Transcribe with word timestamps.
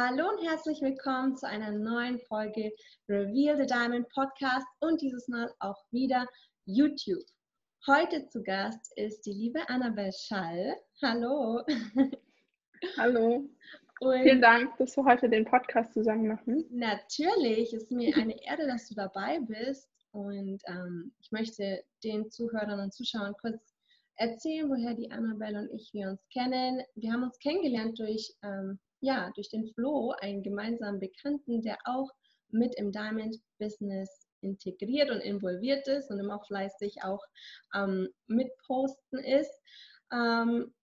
Hallo 0.00 0.28
und 0.28 0.48
herzlich 0.48 0.80
willkommen 0.80 1.36
zu 1.36 1.48
einer 1.48 1.72
neuen 1.72 2.20
Folge 2.20 2.70
Reveal 3.08 3.56
the 3.56 3.66
Diamond 3.66 4.08
Podcast 4.10 4.64
und 4.78 5.02
dieses 5.02 5.26
Mal 5.26 5.52
auch 5.58 5.82
wieder 5.90 6.24
YouTube. 6.66 7.24
Heute 7.84 8.24
zu 8.28 8.44
Gast 8.44 8.92
ist 8.94 9.22
die 9.26 9.32
liebe 9.32 9.68
Annabelle 9.68 10.12
Schall. 10.12 10.76
Hallo. 11.02 11.64
Hallo. 12.96 13.50
Und 13.98 14.22
Vielen 14.22 14.40
Dank, 14.40 14.76
dass 14.76 14.96
wir 14.96 15.04
heute 15.04 15.28
den 15.28 15.44
Podcast 15.44 15.92
zusammen 15.94 16.28
machen. 16.28 16.64
Natürlich, 16.70 17.74
es 17.74 17.82
ist 17.82 17.90
mir 17.90 18.16
eine 18.16 18.40
Ehre, 18.44 18.68
dass 18.68 18.88
du 18.88 18.94
dabei 18.94 19.40
bist 19.40 19.90
und 20.12 20.62
ähm, 20.68 21.12
ich 21.18 21.32
möchte 21.32 21.82
den 22.04 22.30
Zuhörern 22.30 22.78
und 22.78 22.94
Zuschauern 22.94 23.34
kurz 23.40 23.74
erzählen, 24.14 24.70
woher 24.70 24.94
die 24.94 25.10
Annabelle 25.10 25.58
und 25.58 25.72
ich 25.72 25.92
wir 25.92 26.10
uns 26.10 26.24
kennen. 26.32 26.84
Wir 26.94 27.12
haben 27.12 27.24
uns 27.24 27.36
kennengelernt 27.40 27.98
durch 27.98 28.32
ähm, 28.44 28.78
ja, 29.00 29.30
durch 29.34 29.48
den 29.48 29.66
Flo, 29.74 30.12
einen 30.20 30.42
gemeinsamen 30.42 31.00
Bekannten, 31.00 31.62
der 31.62 31.78
auch 31.84 32.10
mit 32.50 32.74
im 32.76 32.92
Diamond-Business 32.92 34.26
integriert 34.40 35.10
und 35.10 35.20
involviert 35.20 35.86
ist 35.88 36.10
und 36.10 36.18
immer 36.18 36.40
fleißig 36.40 37.02
auch 37.02 37.22
ähm, 37.74 38.08
mitposten 38.26 39.18
ist. 39.18 39.52
Ähm, 40.12 40.74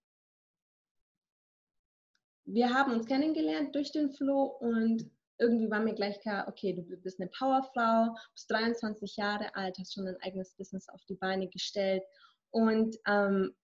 wir 2.45 2.73
haben 2.73 2.93
uns 2.93 3.07
kennengelernt 3.07 3.73
durch 3.73 3.91
den 3.91 4.11
Flo 4.11 4.43
und 4.59 5.09
irgendwie 5.37 5.69
war 5.69 5.79
mir 5.79 5.95
gleich 5.95 6.19
klar, 6.21 6.47
okay, 6.47 6.73
du 6.73 6.83
bist 6.97 7.19
eine 7.19 7.29
Powerfrau, 7.29 8.15
bist 8.33 8.49
23 8.51 9.17
Jahre 9.17 9.53
alt, 9.55 9.77
hast 9.79 9.93
schon 9.93 10.07
ein 10.07 10.21
eigenes 10.21 10.53
Business 10.53 10.87
auf 10.89 11.03
die 11.05 11.15
Beine 11.15 11.49
gestellt 11.49 12.03
und 12.51 12.95
ähm, 13.07 13.55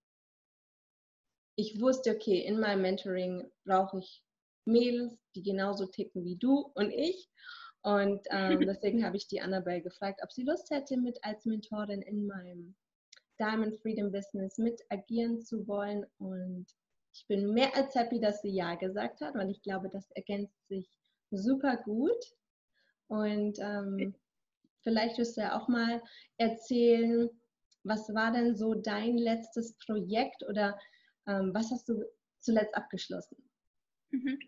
ich 1.55 1.79
wusste, 1.79 2.15
okay, 2.15 2.39
in 2.39 2.59
meinem 2.59 2.81
Mentoring 2.81 3.49
brauche 3.65 3.99
ich 3.99 4.23
Mädels, 4.65 5.17
die 5.35 5.43
genauso 5.43 5.85
ticken 5.85 6.23
wie 6.23 6.37
du 6.37 6.71
und 6.75 6.91
ich. 6.91 7.29
Und 7.81 8.25
ähm, 8.29 8.59
deswegen 8.67 9.03
habe 9.03 9.17
ich 9.17 9.27
die 9.27 9.41
Annabelle 9.41 9.81
gefragt, 9.81 10.21
ob 10.23 10.31
sie 10.31 10.43
Lust 10.43 10.69
hätte, 10.69 10.97
mit 10.97 11.23
als 11.23 11.45
Mentorin 11.45 12.01
in 12.01 12.27
meinem 12.27 12.75
Diamond 13.39 13.75
Freedom 13.81 14.11
Business 14.11 14.57
mit 14.57 14.81
agieren 14.89 15.41
zu 15.41 15.67
wollen. 15.67 16.05
Und 16.19 16.67
ich 17.13 17.25
bin 17.27 17.53
mehr 17.53 17.75
als 17.75 17.95
happy, 17.95 18.19
dass 18.19 18.41
sie 18.41 18.51
Ja 18.51 18.75
gesagt 18.75 19.21
hat, 19.21 19.35
weil 19.35 19.49
ich 19.49 19.61
glaube, 19.61 19.89
das 19.89 20.11
ergänzt 20.11 20.67
sich 20.67 20.89
super 21.31 21.77
gut. 21.77 22.35
Und 23.07 23.57
ähm, 23.59 24.15
vielleicht 24.83 25.17
wirst 25.17 25.37
du 25.37 25.41
ja 25.41 25.59
auch 25.59 25.67
mal 25.67 26.01
erzählen, 26.37 27.29
was 27.83 28.13
war 28.13 28.31
denn 28.31 28.55
so 28.55 28.75
dein 28.75 29.17
letztes 29.17 29.75
Projekt 29.79 30.43
oder 30.47 30.79
ähm, 31.27 31.51
was 31.53 31.71
hast 31.71 31.89
du 31.89 32.03
zuletzt 32.39 32.75
abgeschlossen? 32.75 33.37
Mhm. 34.11 34.39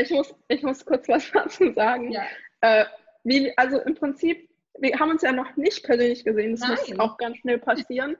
Ich 0.00 0.10
muss, 0.10 0.34
ich 0.48 0.62
muss 0.62 0.84
kurz 0.84 1.08
was 1.08 1.30
dazu 1.32 1.72
sagen. 1.72 2.10
Ja. 2.10 2.26
Äh, 2.60 2.84
wie, 3.24 3.56
also 3.56 3.80
im 3.80 3.94
Prinzip, 3.94 4.48
wir 4.78 4.98
haben 4.98 5.10
uns 5.10 5.22
ja 5.22 5.32
noch 5.32 5.56
nicht 5.56 5.84
persönlich 5.84 6.24
gesehen, 6.24 6.52
das 6.52 6.60
Nein. 6.60 6.70
muss 6.70 6.98
auch 6.98 7.16
ganz 7.18 7.38
schnell 7.38 7.58
passieren. 7.58 8.16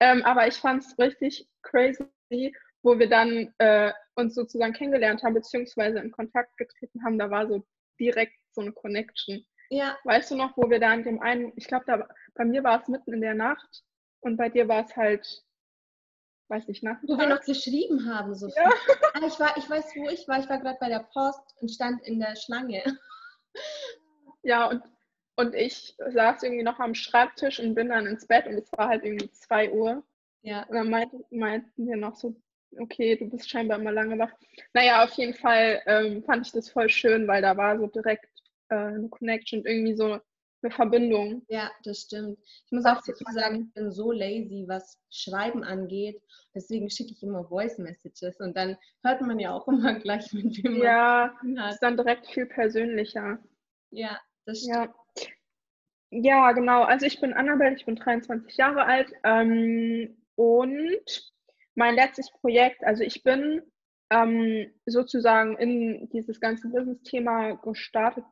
Ähm, 0.00 0.22
aber 0.24 0.46
ich 0.46 0.54
fand 0.54 0.82
es 0.82 0.98
richtig 0.98 1.46
crazy, 1.62 2.54
wo 2.82 2.98
wir 2.98 3.08
dann 3.08 3.52
äh, 3.58 3.92
uns 4.14 4.34
sozusagen 4.34 4.72
kennengelernt 4.72 5.22
haben, 5.22 5.34
beziehungsweise 5.34 5.98
in 5.98 6.10
Kontakt 6.10 6.56
getreten 6.56 7.04
haben. 7.04 7.18
Da 7.18 7.30
war 7.30 7.46
so 7.46 7.66
direkt 7.98 8.34
so 8.52 8.62
eine 8.62 8.72
Connection. 8.72 9.44
Ja. 9.68 9.98
Weißt 10.04 10.30
du 10.30 10.36
noch, 10.36 10.56
wo 10.56 10.68
wir 10.68 10.80
da 10.80 10.92
in 10.94 11.04
dem 11.04 11.20
einen, 11.20 11.52
ich 11.56 11.68
glaube, 11.68 12.08
bei 12.34 12.44
mir 12.44 12.64
war 12.64 12.80
es 12.80 12.88
mitten 12.88 13.12
in 13.12 13.20
der 13.20 13.34
Nacht 13.34 13.82
und 14.20 14.36
bei 14.36 14.48
dir 14.48 14.68
war 14.68 14.84
es 14.84 14.96
halt 14.96 15.44
weiß 16.50 16.66
nicht, 16.68 16.82
nach. 16.82 16.98
Wo 17.02 17.16
wir 17.16 17.28
noch 17.28 17.40
geschrieben 17.40 18.12
haben, 18.12 18.34
so 18.34 18.48
ja. 18.48 18.70
ah, 19.14 19.26
ich, 19.26 19.38
war, 19.38 19.56
ich 19.56 19.70
weiß, 19.70 19.84
wo 19.96 20.08
ich 20.08 20.26
war. 20.28 20.40
Ich 20.40 20.48
war 20.48 20.58
gerade 20.58 20.78
bei 20.80 20.88
der 20.88 21.06
Post 21.12 21.40
und 21.60 21.70
stand 21.70 22.02
in 22.02 22.18
der 22.18 22.36
Schlange. 22.36 22.82
Ja, 24.42 24.68
und, 24.68 24.82
und 25.36 25.54
ich 25.54 25.96
saß 25.98 26.42
irgendwie 26.42 26.62
noch 26.62 26.78
am 26.78 26.94
Schreibtisch 26.94 27.60
und 27.60 27.74
bin 27.74 27.88
dann 27.88 28.06
ins 28.06 28.26
Bett 28.26 28.46
und 28.46 28.54
es 28.54 28.72
war 28.72 28.88
halt 28.88 29.04
irgendwie 29.04 29.30
2 29.30 29.72
Uhr. 29.72 30.02
Ja. 30.42 30.62
Und 30.64 30.74
dann 30.74 30.90
meinten, 30.90 31.24
meinten 31.30 31.86
wir 31.86 31.96
noch 31.96 32.16
so, 32.16 32.34
okay, 32.78 33.16
du 33.16 33.28
bist 33.28 33.48
scheinbar 33.48 33.78
immer 33.78 33.92
lange 33.92 34.18
wach. 34.18 34.32
Naja, 34.72 35.04
auf 35.04 35.12
jeden 35.12 35.34
Fall 35.34 35.82
ähm, 35.86 36.22
fand 36.24 36.46
ich 36.46 36.52
das 36.52 36.70
voll 36.70 36.88
schön, 36.88 37.28
weil 37.28 37.42
da 37.42 37.56
war 37.56 37.78
so 37.78 37.86
direkt 37.86 38.30
äh, 38.68 38.76
eine 38.76 39.08
Connection, 39.08 39.64
irgendwie 39.64 39.94
so 39.94 40.20
eine 40.62 40.72
Verbindung. 40.72 41.42
Ja, 41.48 41.70
das 41.84 42.00
stimmt. 42.02 42.38
Ich 42.66 42.72
muss 42.72 42.84
auch 42.84 43.00
dazu 43.04 43.24
sagen, 43.32 43.66
ich 43.66 43.74
bin 43.74 43.90
so 43.92 44.12
lazy, 44.12 44.64
was 44.68 45.00
Schreiben 45.10 45.64
angeht. 45.64 46.20
Deswegen 46.54 46.90
schicke 46.90 47.12
ich 47.12 47.22
immer 47.22 47.44
Voice 47.44 47.78
Messages 47.78 48.40
und 48.40 48.56
dann 48.56 48.76
hört 49.02 49.20
man 49.22 49.38
ja 49.38 49.52
auch 49.52 49.66
immer 49.68 49.94
gleich, 50.00 50.32
mit 50.32 50.62
wem 50.62 50.78
man 50.78 50.82
Ja, 50.82 51.34
ist 51.70 51.80
dann 51.80 51.96
direkt 51.96 52.26
viel 52.26 52.46
persönlicher. 52.46 53.38
Ja, 53.90 54.18
das 54.44 54.60
stimmt. 54.60 54.94
Ja. 56.10 56.48
ja, 56.48 56.52
genau. 56.52 56.82
Also 56.82 57.06
ich 57.06 57.20
bin 57.20 57.32
Annabelle, 57.32 57.76
ich 57.76 57.86
bin 57.86 57.96
23 57.96 58.56
Jahre 58.56 58.84
alt 58.84 59.12
ähm, 59.24 60.16
und 60.34 61.32
mein 61.74 61.94
letztes 61.94 62.30
Projekt, 62.30 62.84
also 62.84 63.02
ich 63.02 63.22
bin 63.22 63.62
ähm, 64.10 64.72
sozusagen 64.86 65.56
in 65.56 66.08
dieses 66.10 66.40
ganze 66.40 66.68
Business-Thema 66.68 67.54
gestartet 67.56 68.24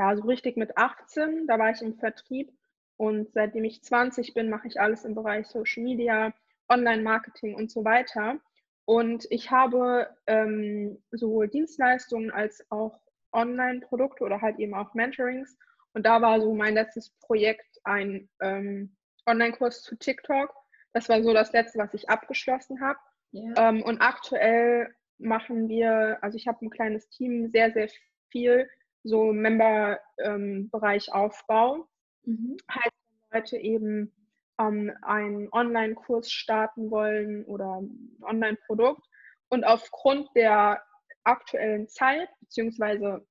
ja, 0.00 0.16
so 0.16 0.22
richtig 0.22 0.56
mit 0.56 0.78
18, 0.78 1.46
da 1.46 1.58
war 1.58 1.70
ich 1.70 1.82
im 1.82 1.94
Vertrieb 1.94 2.50
und 2.96 3.30
seitdem 3.34 3.64
ich 3.64 3.84
20 3.84 4.32
bin, 4.32 4.48
mache 4.48 4.66
ich 4.66 4.80
alles 4.80 5.04
im 5.04 5.14
Bereich 5.14 5.46
Social 5.46 5.82
Media, 5.82 6.32
Online-Marketing 6.70 7.54
und 7.54 7.70
so 7.70 7.84
weiter. 7.84 8.40
Und 8.86 9.26
ich 9.28 9.50
habe 9.50 10.08
ähm, 10.26 11.02
sowohl 11.10 11.48
Dienstleistungen 11.48 12.30
als 12.30 12.64
auch 12.70 12.98
Online-Produkte 13.32 14.24
oder 14.24 14.40
halt 14.40 14.58
eben 14.58 14.72
auch 14.72 14.94
Mentorings. 14.94 15.58
Und 15.92 16.06
da 16.06 16.22
war 16.22 16.40
so 16.40 16.54
mein 16.54 16.74
letztes 16.74 17.10
Projekt 17.20 17.78
ein 17.84 18.30
ähm, 18.40 18.96
Online-Kurs 19.26 19.82
zu 19.82 19.96
TikTok. 19.96 20.54
Das 20.94 21.10
war 21.10 21.22
so 21.22 21.34
das 21.34 21.52
letzte, 21.52 21.78
was 21.78 21.92
ich 21.92 22.08
abgeschlossen 22.08 22.80
habe. 22.80 22.98
Yeah. 23.34 23.68
Ähm, 23.68 23.82
und 23.82 24.00
aktuell 24.00 24.94
machen 25.18 25.68
wir, 25.68 26.16
also 26.22 26.38
ich 26.38 26.48
habe 26.48 26.64
ein 26.64 26.70
kleines 26.70 27.10
Team, 27.10 27.50
sehr, 27.50 27.70
sehr 27.72 27.90
viel 28.30 28.66
so 29.02 29.32
Member-Bereich 29.32 31.08
ähm, 31.08 31.14
Aufbau. 31.14 31.88
Mhm. 32.24 32.56
Heißt, 32.70 32.96
wenn 33.30 33.40
Leute 33.40 33.56
eben 33.56 34.12
ähm, 34.58 34.92
einen 35.02 35.48
Online-Kurs 35.52 36.30
starten 36.30 36.90
wollen 36.90 37.44
oder 37.44 37.80
ein 37.80 38.16
Online-Produkt 38.22 39.06
und 39.48 39.64
aufgrund 39.64 40.28
der 40.34 40.82
aktuellen 41.24 41.88
Zeit, 41.88 42.28
beziehungsweise 42.40 43.26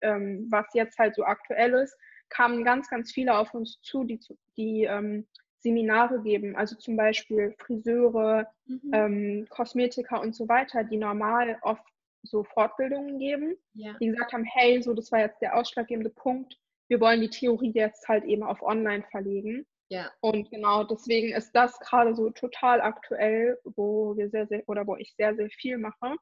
ähm, 0.00 0.48
was 0.50 0.66
jetzt 0.74 0.98
halt 0.98 1.14
so 1.14 1.24
aktuell 1.24 1.74
ist, 1.74 1.96
kamen 2.28 2.64
ganz, 2.64 2.88
ganz 2.88 3.12
viele 3.12 3.36
auf 3.36 3.54
uns 3.54 3.80
zu, 3.82 4.04
die, 4.04 4.18
die 4.56 4.84
ähm, 4.84 5.26
Seminare 5.58 6.20
geben, 6.22 6.56
also 6.56 6.76
zum 6.76 6.96
Beispiel 6.96 7.54
Friseure, 7.58 8.50
mhm. 8.66 8.90
ähm, 8.92 9.46
Kosmetiker 9.48 10.20
und 10.20 10.34
so 10.34 10.48
weiter, 10.48 10.82
die 10.82 10.96
normal 10.96 11.58
oft 11.62 11.84
so 12.22 12.44
Fortbildungen 12.44 13.18
geben, 13.18 13.56
ja. 13.74 13.96
die 14.00 14.08
gesagt 14.08 14.32
haben, 14.32 14.44
hey, 14.44 14.82
so 14.82 14.94
das 14.94 15.10
war 15.12 15.20
jetzt 15.20 15.40
der 15.40 15.56
ausschlaggebende 15.56 16.10
Punkt, 16.10 16.56
wir 16.88 17.00
wollen 17.00 17.20
die 17.20 17.30
Theorie 17.30 17.72
jetzt 17.74 18.06
halt 18.08 18.24
eben 18.24 18.42
auf 18.42 18.62
Online 18.62 19.04
verlegen. 19.10 19.66
Ja. 19.88 20.10
Und 20.20 20.50
genau 20.50 20.84
deswegen 20.84 21.32
ist 21.32 21.52
das 21.52 21.78
gerade 21.80 22.14
so 22.14 22.30
total 22.30 22.80
aktuell, 22.80 23.58
wo 23.64 24.16
wir 24.16 24.30
sehr, 24.30 24.46
sehr, 24.46 24.62
oder 24.68 24.86
wo 24.86 24.96
ich 24.96 25.14
sehr, 25.16 25.34
sehr 25.34 25.50
viel 25.50 25.78
mache. 25.78 26.16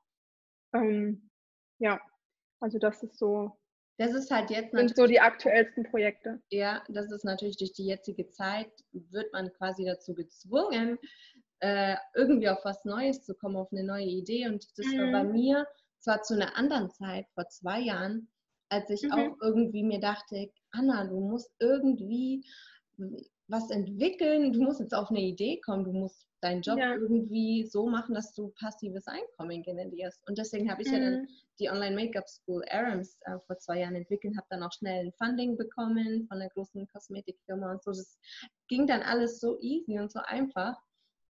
Ähm, 0.75 1.31
ja, 1.79 2.01
also 2.61 2.79
das 2.79 3.03
ist 3.03 3.19
so. 3.19 3.57
Das 3.99 4.15
ist 4.15 4.31
halt 4.31 4.51
jetzt 4.51 4.71
sind 4.71 4.97
so 4.97 5.07
die 5.07 5.21
aktuellsten 5.21 5.85
Projekte. 5.85 6.41
Ja, 6.51 6.83
das 6.89 7.13
ist 7.13 7.25
natürlich 7.25 7.59
durch 7.59 7.73
die 7.73 7.87
jetzige 7.87 8.29
Zeit, 8.31 8.71
wird 8.93 9.33
man 9.33 9.53
quasi 9.53 9.85
dazu 9.85 10.15
gezwungen, 10.15 10.99
äh, 11.61 11.97
irgendwie 12.15 12.49
auf 12.49 12.65
was 12.65 12.85
Neues 12.85 13.25
zu 13.25 13.35
kommen, 13.35 13.57
auf 13.57 13.71
eine 13.73 13.85
neue 13.85 14.07
Idee. 14.07 14.47
Und 14.47 14.67
das 14.79 14.87
war 14.87 15.13
bei 15.13 15.25
mhm. 15.25 15.33
mir 15.33 15.67
zwar 16.01 16.23
zu 16.23 16.35
einer 16.35 16.57
anderen 16.57 16.91
Zeit, 16.91 17.27
vor 17.35 17.49
zwei 17.49 17.81
Jahren, 17.81 18.29
als 18.69 18.91
ich 18.91 19.03
mhm. 19.03 19.13
auch 19.13 19.37
irgendwie 19.41 19.83
mir 19.83 20.01
dachte, 20.01 20.51
Anna, 20.71 21.07
du 21.07 21.21
musst 21.21 21.51
irgendwie 21.59 22.45
was 23.49 23.71
entwickeln, 23.71 24.53
du 24.53 24.63
musst 24.63 24.81
jetzt 24.81 24.95
auf 24.95 25.11
eine 25.11 25.21
Idee 25.21 25.61
kommen, 25.61 25.85
du 25.85 25.93
musst 25.93 26.29
deinen 26.41 26.63
Job 26.63 26.79
ja. 26.79 26.95
irgendwie 26.95 27.67
so 27.67 27.87
machen, 27.87 28.15
dass 28.15 28.33
du 28.35 28.49
passives 28.59 29.07
Einkommen 29.07 29.63
generierst. 29.63 30.27
Und 30.27 30.39
deswegen 30.39 30.71
habe 30.71 30.83
ich 30.83 30.89
mhm. 30.89 30.95
ja 30.95 31.01
dann 31.01 31.21
mhm. 31.23 31.29
die 31.59 31.69
Online-Make-up 31.69 32.29
School 32.29 32.65
Arams 32.71 33.19
äh, 33.23 33.39
vor 33.47 33.59
zwei 33.59 33.81
Jahren 33.81 33.97
entwickelt, 33.97 34.37
habe 34.37 34.47
dann 34.51 34.63
auch 34.63 34.73
schnell 34.73 35.07
ein 35.07 35.13
Funding 35.13 35.57
bekommen 35.57 36.27
von 36.29 36.41
einer 36.41 36.51
großen 36.51 36.87
Kosmetikfirma 36.89 37.73
und 37.73 37.83
so. 37.83 37.91
Das 37.91 38.19
ging 38.69 38.87
dann 38.87 39.03
alles 39.03 39.41
so 39.41 39.59
easy 39.61 39.99
und 39.99 40.11
so 40.11 40.21
einfach. 40.21 40.81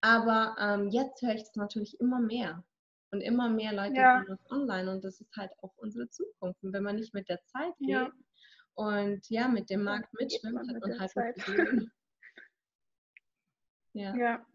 Aber 0.00 0.56
ähm, 0.60 0.90
jetzt 0.90 1.20
höre 1.22 1.34
ich 1.34 1.43
es 1.43 1.56
natürlich 1.56 1.99
immer 2.00 2.20
mehr. 2.20 2.64
Und 3.14 3.20
immer 3.20 3.49
mehr 3.49 3.72
Leute 3.72 3.94
ja. 3.94 4.22
gehen 4.22 4.32
auf 4.32 4.50
online 4.50 4.90
und 4.90 5.05
das 5.05 5.20
ist 5.20 5.37
halt 5.37 5.52
auch 5.62 5.72
unsere 5.76 6.08
Zukunft. 6.08 6.61
Und 6.64 6.72
wenn 6.72 6.82
man 6.82 6.96
nicht 6.96 7.14
mit 7.14 7.28
der 7.28 7.40
Zeit 7.44 7.72
geht 7.78 7.90
ja. 7.90 8.11
und 8.75 9.20
ja, 9.31 9.46
mit 9.46 9.70
dem 9.70 9.84
Markt 9.84 10.12
mitschwimmt, 10.14 10.58
hat 10.58 10.81
man 10.81 10.99
halt 10.99 11.11
Zeit. 11.12 11.37
ja. 13.93 14.16
ja. 14.16 14.46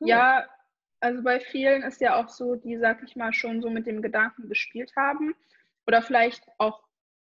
Cool. 0.00 0.08
Ja, 0.08 0.48
also 0.98 1.22
bei 1.22 1.38
vielen 1.38 1.84
ist 1.84 2.00
ja 2.00 2.16
auch 2.16 2.28
so, 2.28 2.56
die, 2.56 2.76
sag 2.76 3.04
ich 3.04 3.14
mal, 3.14 3.32
schon 3.32 3.62
so 3.62 3.70
mit 3.70 3.86
dem 3.86 4.02
Gedanken 4.02 4.48
gespielt 4.48 4.90
haben. 4.96 5.32
Oder 5.86 6.02
vielleicht 6.02 6.44
auch 6.58 6.82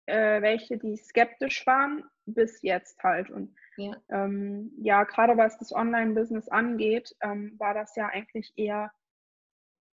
äh, 0.07 0.43
welche, 0.43 0.77
die 0.77 0.97
skeptisch 0.97 1.65
waren, 1.69 2.03
bis 2.27 2.63
jetzt 2.63 3.01
halt. 3.05 3.31
Und 3.31 3.55
ja, 3.77 3.95
ähm, 4.09 4.73
ja 4.83 5.05
gerade 5.05 5.37
was 5.37 5.57
das 5.57 5.73
Online-Business 5.73 6.49
angeht, 6.49 7.15
ähm, 7.21 7.55
war 7.59 7.75
das 7.75 7.95
ja 7.95 8.09
eigentlich 8.09 8.53
eher 8.57 8.91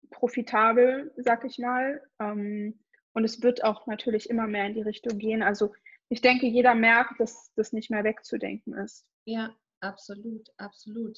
profitabel, 0.10 1.14
sag 1.18 1.46
ich 1.46 1.58
mal. 1.60 2.02
Ähm, 2.20 2.80
und 3.14 3.24
es 3.24 3.42
wird 3.42 3.64
auch 3.64 3.88
natürlich 3.88 4.30
immer 4.30 4.48
mehr 4.48 4.68
in 4.68 4.74
die 4.74 4.82
Richtung 4.82 5.18
gehen. 5.18 5.42
Also 5.42 5.74
ich 6.10 6.22
denke, 6.22 6.48
jeder 6.48 6.76
merkt, 6.76 7.20
dass 7.20 7.52
das 7.56 7.74
nicht 7.74 7.90
mehr 7.90 8.04
wegzudenken 8.04 8.74
ist. 8.76 9.06
Ja, 9.26 9.56
absolut, 9.82 10.48
absolut. 10.58 11.18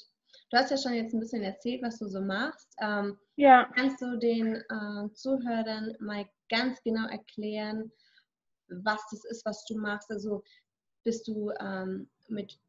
Du 0.51 0.57
hast 0.57 0.71
ja 0.71 0.77
schon 0.77 0.93
jetzt 0.93 1.13
ein 1.13 1.19
bisschen 1.19 1.43
erzählt, 1.43 1.81
was 1.81 1.99
du 1.99 2.07
so 2.07 2.21
machst. 2.21 2.73
Ähm, 2.81 3.17
ja. 3.35 3.69
Kannst 3.75 4.01
du 4.01 4.17
den 4.17 4.55
äh, 4.55 5.13
Zuhörern 5.13 5.95
mal 5.99 6.27
ganz 6.49 6.81
genau 6.83 7.07
erklären, 7.07 7.91
was 8.67 9.01
das 9.11 9.25
ist, 9.25 9.45
was 9.45 9.65
du 9.65 9.77
machst? 9.77 10.09
Also 10.11 10.43
bist 11.03 11.27
du 11.27 11.51
ähm, 11.59 12.09
mit 12.27 12.59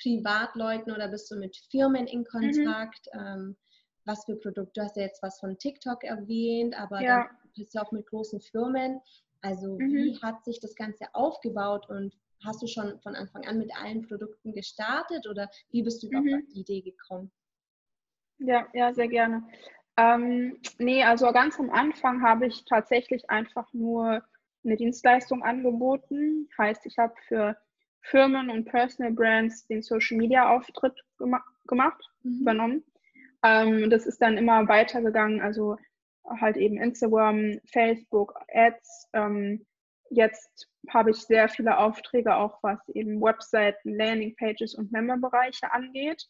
Privatleuten 0.00 0.92
oder 0.92 1.08
bist 1.08 1.30
du 1.30 1.36
mit 1.36 1.56
Firmen 1.70 2.06
in 2.06 2.20
mhm. 2.20 2.24
Kontakt? 2.24 3.08
Mhm. 3.12 3.20
Ähm, 3.20 3.56
was 4.06 4.24
für 4.24 4.36
Produkte? 4.36 4.72
Du 4.74 4.82
hast 4.82 4.96
ja 4.96 5.02
jetzt 5.02 5.22
was 5.22 5.40
von 5.40 5.58
TikTok 5.58 6.04
erwähnt, 6.04 6.78
aber 6.78 7.00
ja. 7.00 7.24
dann 7.24 7.36
bist 7.56 7.74
du 7.74 7.80
auch 7.80 7.92
mit 7.92 8.06
großen 8.06 8.40
Firmen. 8.40 9.00
Also 9.42 9.78
mhm. 9.78 9.92
wie 9.92 10.22
hat 10.22 10.44
sich 10.44 10.60
das 10.60 10.74
Ganze 10.74 11.06
aufgebaut 11.12 11.88
und 11.88 12.14
hast 12.44 12.62
du 12.62 12.66
schon 12.66 12.98
von 13.00 13.14
Anfang 13.14 13.44
an 13.46 13.58
mit 13.58 13.70
allen 13.76 14.06
Produkten 14.06 14.52
gestartet 14.52 15.26
oder 15.26 15.50
wie 15.70 15.82
bist 15.82 16.02
du 16.02 16.08
mhm. 16.08 16.16
auf 16.16 16.40
die 16.54 16.60
Idee 16.60 16.80
gekommen? 16.82 17.30
Ja, 18.38 18.66
ja, 18.74 18.92
sehr 18.92 19.08
gerne. 19.08 19.42
Ähm, 19.96 20.58
nee, 20.78 21.02
also 21.02 21.32
ganz 21.32 21.58
am 21.58 21.70
Anfang 21.70 22.22
habe 22.22 22.46
ich 22.46 22.64
tatsächlich 22.66 23.28
einfach 23.30 23.72
nur 23.72 24.22
eine 24.64 24.76
Dienstleistung 24.76 25.42
angeboten. 25.42 26.48
Heißt, 26.58 26.84
ich 26.84 26.98
habe 26.98 27.14
für 27.28 27.56
Firmen 28.02 28.50
und 28.50 28.66
Personal 28.66 29.12
Brands 29.12 29.66
den 29.66 29.82
Social 29.82 30.18
Media 30.18 30.54
Auftritt 30.54 30.94
gema 31.18 31.42
gemacht, 31.66 32.02
mhm. 32.22 32.40
übernommen. 32.42 32.84
Ähm, 33.46 33.90
das 33.90 34.06
ist 34.06 34.20
dann 34.20 34.36
immer 34.36 34.66
weitergegangen, 34.68 35.40
also 35.40 35.76
halt 36.40 36.56
eben 36.56 36.80
Instagram, 36.80 37.60
Facebook, 37.70 38.34
Ads, 38.52 39.08
ähm, 39.12 39.64
Jetzt 40.10 40.68
habe 40.88 41.10
ich 41.10 41.16
sehr 41.16 41.48
viele 41.48 41.78
Aufträge, 41.78 42.36
auch 42.36 42.62
was 42.62 42.78
eben 42.88 43.20
Webseiten, 43.20 43.96
Landingpages 43.96 44.74
und 44.74 44.92
Memberbereiche 44.92 45.72
angeht. 45.72 46.26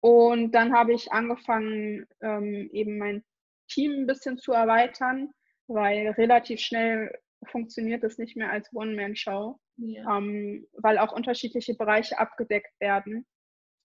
Und 0.00 0.52
dann 0.52 0.72
habe 0.72 0.92
ich 0.92 1.12
angefangen, 1.12 2.06
ähm, 2.20 2.68
eben 2.72 2.98
mein 2.98 3.24
Team 3.68 3.92
ein 3.92 4.06
bisschen 4.06 4.38
zu 4.38 4.52
erweitern, 4.52 5.30
weil 5.66 6.08
relativ 6.10 6.60
schnell 6.60 7.16
funktioniert 7.46 8.02
das 8.02 8.18
nicht 8.18 8.36
mehr 8.36 8.50
als 8.50 8.72
One-Man-Show, 8.72 9.58
ja. 9.76 10.16
ähm, 10.16 10.66
weil 10.72 10.98
auch 10.98 11.12
unterschiedliche 11.12 11.74
Bereiche 11.74 12.18
abgedeckt 12.18 12.80
werden. 12.80 13.26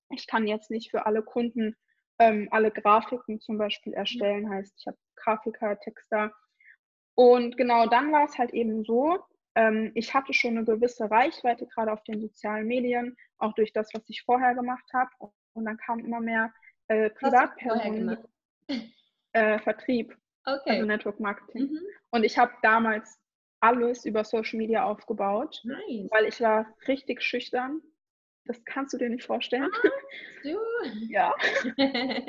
Ich 0.09 0.27
kann 0.27 0.47
jetzt 0.47 0.71
nicht 0.71 0.91
für 0.91 1.05
alle 1.05 1.23
Kunden 1.23 1.75
ähm, 2.19 2.47
alle 2.51 2.71
Grafiken 2.71 3.39
zum 3.39 3.57
Beispiel 3.57 3.93
erstellen, 3.93 4.43
ja. 4.43 4.49
heißt, 4.51 4.73
ich 4.77 4.87
habe 4.87 4.97
Grafiker, 5.15 5.79
Texter, 5.79 6.31
und 7.15 7.57
genau 7.57 7.87
dann 7.87 8.11
war 8.11 8.25
es 8.25 8.37
halt 8.37 8.53
eben 8.53 8.83
so, 8.83 9.19
ähm, 9.55 9.91
ich 9.93 10.13
hatte 10.13 10.33
schon 10.33 10.57
eine 10.57 10.65
gewisse 10.65 11.09
Reichweite, 11.09 11.67
gerade 11.67 11.91
auf 11.91 12.03
den 12.03 12.19
sozialen 12.21 12.67
Medien, 12.67 13.15
auch 13.37 13.53
durch 13.53 13.71
das, 13.71 13.93
was 13.93 14.03
ich 14.07 14.23
vorher 14.23 14.55
gemacht 14.55 14.85
habe. 14.93 15.11
Und 15.53 15.65
dann 15.65 15.77
kamen 15.77 16.05
immer 16.05 16.19
mehr 16.19 16.51
äh, 16.87 17.11
Privatpersonen, 17.11 18.17
äh, 19.33 19.59
Vertrieb, 19.59 20.15
okay. 20.45 20.71
also 20.71 20.85
Network 20.85 21.19
Marketing. 21.19 21.71
Mhm. 21.71 21.79
Und 22.09 22.23
ich 22.23 22.37
habe 22.37 22.53
damals 22.63 23.19
alles 23.59 24.05
über 24.05 24.23
Social 24.23 24.57
Media 24.57 24.83
aufgebaut, 24.83 25.61
nice. 25.63 26.09
weil 26.09 26.25
ich 26.25 26.41
war 26.41 26.65
richtig 26.87 27.21
schüchtern. 27.21 27.81
Das 28.45 28.63
kannst 28.65 28.93
du 28.93 28.97
dir 28.97 29.09
nicht 29.09 29.25
vorstellen. 29.25 29.69
Ah, 29.73 29.89
du. 30.43 30.57
ja. 31.09 31.33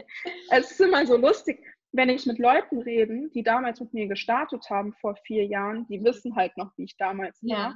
es 0.50 0.70
ist 0.70 0.80
immer 0.80 1.06
so 1.06 1.16
lustig 1.16 1.60
wenn 1.94 2.08
ich 2.08 2.26
mit 2.26 2.40
Leuten 2.40 2.82
rede, 2.82 3.28
die 3.30 3.44
damals 3.44 3.80
mit 3.80 3.94
mir 3.94 4.08
gestartet 4.08 4.68
haben 4.68 4.94
vor 4.94 5.14
vier 5.14 5.46
Jahren, 5.46 5.86
die 5.86 6.02
wissen 6.02 6.34
halt 6.34 6.56
noch, 6.56 6.76
wie 6.76 6.84
ich 6.84 6.96
damals 6.96 7.40
war. 7.42 7.48
Ja. 7.48 7.74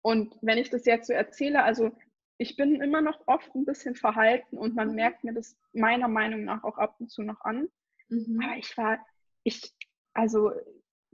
Und 0.00 0.38
wenn 0.42 0.58
ich 0.58 0.70
das 0.70 0.86
jetzt 0.86 1.08
so 1.08 1.12
erzähle, 1.12 1.64
also 1.64 1.90
ich 2.38 2.56
bin 2.56 2.80
immer 2.80 3.00
noch 3.00 3.20
oft 3.26 3.52
ein 3.56 3.64
bisschen 3.64 3.96
verhalten 3.96 4.56
und 4.56 4.76
man 4.76 4.90
mhm. 4.90 4.94
merkt 4.94 5.24
mir 5.24 5.32
das 5.32 5.56
meiner 5.72 6.06
Meinung 6.06 6.44
nach 6.44 6.62
auch 6.62 6.78
ab 6.78 6.94
und 7.00 7.10
zu 7.10 7.22
noch 7.22 7.40
an. 7.40 7.68
Mhm. 8.08 8.40
Aber 8.44 8.56
ich 8.56 8.76
war, 8.78 9.04
ich, 9.42 9.74
also, 10.12 10.52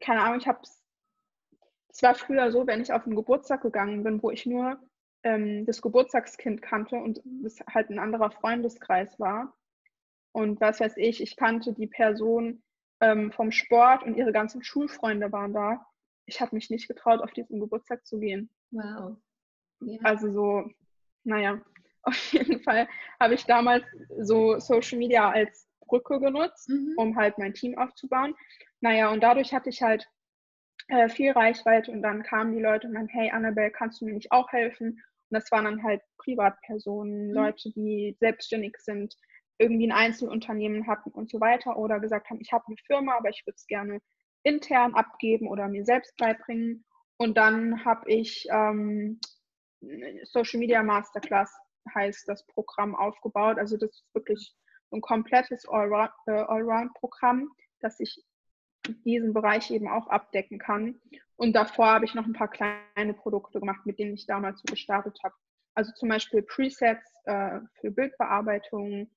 keine 0.02 0.20
Ahnung, 0.20 0.38
ich 0.38 0.46
habe 0.46 0.60
es 1.88 2.02
war 2.02 2.14
früher 2.14 2.50
so, 2.50 2.66
wenn 2.66 2.82
ich 2.82 2.92
auf 2.92 3.06
einen 3.06 3.16
Geburtstag 3.16 3.62
gegangen 3.62 4.02
bin, 4.02 4.22
wo 4.22 4.30
ich 4.30 4.44
nur 4.44 4.78
ähm, 5.24 5.66
das 5.66 5.82
Geburtstagskind 5.82 6.62
kannte 6.62 6.96
und 6.96 7.20
es 7.44 7.60
halt 7.66 7.90
ein 7.90 7.98
anderer 7.98 8.30
Freundeskreis 8.30 9.18
war, 9.18 9.54
und 10.34 10.60
was 10.60 10.80
weiß 10.80 10.96
ich, 10.96 11.22
ich 11.22 11.36
kannte 11.36 11.72
die 11.72 11.86
Person 11.86 12.60
ähm, 13.00 13.30
vom 13.30 13.52
Sport 13.52 14.02
und 14.02 14.16
ihre 14.16 14.32
ganzen 14.32 14.64
Schulfreunde 14.64 15.30
waren 15.30 15.52
da. 15.52 15.86
Ich 16.26 16.40
habe 16.40 16.56
mich 16.56 16.70
nicht 16.70 16.88
getraut, 16.88 17.20
auf 17.20 17.30
diesen 17.30 17.60
Geburtstag 17.60 18.04
zu 18.04 18.18
gehen. 18.18 18.50
Wow. 18.72 19.16
Ja. 19.80 19.98
Also 20.02 20.32
so, 20.32 20.68
naja, 21.22 21.60
auf 22.02 22.32
jeden 22.32 22.60
Fall 22.60 22.88
habe 23.20 23.34
ich 23.34 23.44
damals 23.44 23.84
so 24.18 24.58
Social 24.58 24.98
Media 24.98 25.30
als 25.30 25.68
Brücke 25.86 26.18
genutzt, 26.18 26.68
mhm. 26.68 26.94
um 26.96 27.16
halt 27.16 27.38
mein 27.38 27.54
Team 27.54 27.78
aufzubauen. 27.78 28.34
Naja, 28.80 29.12
und 29.12 29.22
dadurch 29.22 29.54
hatte 29.54 29.70
ich 29.70 29.82
halt 29.82 30.10
äh, 30.88 31.08
viel 31.08 31.30
Reichweite 31.30 31.92
und 31.92 32.02
dann 32.02 32.24
kamen 32.24 32.56
die 32.56 32.62
Leute 32.62 32.88
und 32.88 32.94
meinten, 32.94 33.10
hey 33.10 33.30
Annabelle, 33.30 33.70
kannst 33.70 34.00
du 34.00 34.06
mir 34.06 34.14
nicht 34.14 34.32
auch 34.32 34.50
helfen? 34.50 35.00
Und 35.30 35.40
das 35.40 35.50
waren 35.50 35.64
dann 35.64 35.82
halt 35.82 36.02
Privatpersonen, 36.18 37.28
mhm. 37.28 37.34
Leute, 37.34 37.70
die 37.72 38.16
selbstständig 38.20 38.76
sind, 38.78 39.14
irgendwie 39.58 39.86
ein 39.86 39.92
Einzelunternehmen 39.92 40.86
hatten 40.86 41.10
und 41.10 41.30
so 41.30 41.40
weiter 41.40 41.76
oder 41.76 42.00
gesagt 42.00 42.28
haben, 42.28 42.40
ich 42.40 42.52
habe 42.52 42.64
eine 42.66 42.76
Firma, 42.86 43.16
aber 43.16 43.30
ich 43.30 43.42
würde 43.46 43.56
es 43.56 43.66
gerne 43.66 44.00
intern 44.42 44.94
abgeben 44.94 45.48
oder 45.48 45.68
mir 45.68 45.84
selbst 45.84 46.16
beibringen. 46.16 46.84
Und 47.16 47.36
dann 47.36 47.84
habe 47.84 48.10
ich 48.10 48.46
ähm, 48.50 49.20
Social 50.24 50.58
Media 50.60 50.82
Masterclass 50.82 51.52
heißt 51.94 52.28
das 52.28 52.46
Programm 52.46 52.94
aufgebaut. 52.94 53.58
Also 53.58 53.76
das 53.76 53.90
ist 53.90 54.14
wirklich 54.14 54.54
ein 54.92 55.00
komplettes 55.00 55.64
äh, 55.64 55.68
Allround-Programm, 55.68 57.48
dass 57.80 58.00
ich 58.00 58.22
diesen 59.04 59.32
Bereich 59.32 59.70
eben 59.70 59.88
auch 59.88 60.08
abdecken 60.08 60.58
kann. 60.58 61.00
Und 61.36 61.54
davor 61.54 61.86
habe 61.86 62.04
ich 62.04 62.14
noch 62.14 62.26
ein 62.26 62.32
paar 62.32 62.50
kleine 62.50 63.14
Produkte 63.14 63.60
gemacht, 63.60 63.84
mit 63.86 63.98
denen 63.98 64.14
ich 64.14 64.26
damals 64.26 64.60
so 64.60 64.66
gestartet 64.66 65.18
habe. 65.22 65.34
Also 65.74 65.92
zum 65.92 66.08
Beispiel 66.08 66.42
Presets 66.42 67.10
äh, 67.24 67.60
für 67.80 67.90
Bildbearbeitung, 67.90 69.10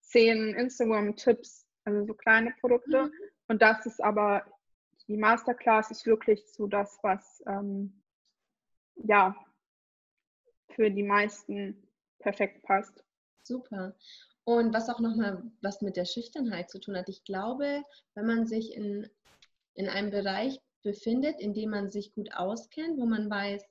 zehn 0.00 0.54
Instagram-Tipps, 0.54 1.66
also 1.84 2.06
so 2.06 2.14
kleine 2.14 2.52
Produkte. 2.60 3.04
Mhm. 3.04 3.12
Und 3.48 3.62
das 3.62 3.86
ist 3.86 4.02
aber, 4.02 4.44
die 5.06 5.16
Masterclass 5.16 5.90
ist 5.90 6.06
wirklich 6.06 6.44
so 6.52 6.66
das, 6.66 6.98
was 7.02 7.42
ähm, 7.46 8.02
ja 8.96 9.36
für 10.70 10.90
die 10.90 11.02
meisten 11.02 11.86
perfekt 12.18 12.62
passt. 12.62 13.04
Super. 13.42 13.94
Und 14.44 14.74
was 14.74 14.88
auch 14.88 15.00
nochmal 15.00 15.42
was 15.60 15.82
mit 15.82 15.96
der 15.96 16.04
Schüchternheit 16.04 16.68
zu 16.68 16.80
tun 16.80 16.96
hat. 16.96 17.08
Ich 17.08 17.24
glaube, 17.24 17.84
wenn 18.14 18.26
man 18.26 18.46
sich 18.46 18.74
in, 18.74 19.08
in 19.74 19.88
einem 19.88 20.10
Bereich 20.10 20.58
befindet, 20.82 21.40
in 21.40 21.54
dem 21.54 21.70
man 21.70 21.90
sich 21.90 22.12
gut 22.12 22.34
auskennt, 22.34 22.98
wo 22.98 23.06
man 23.06 23.30
weiß, 23.30 23.62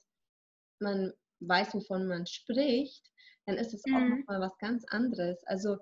man 0.80 1.14
weiß, 1.42 1.74
wovon 1.74 2.08
man 2.08 2.26
spricht, 2.26 3.12
dann 3.46 3.58
ist 3.58 3.74
es 3.74 3.84
mhm. 3.86 3.96
auch 3.96 4.18
nochmal 4.18 4.40
was 4.40 4.58
ganz 4.60 4.86
anderes. 4.86 5.44
Also 5.46 5.78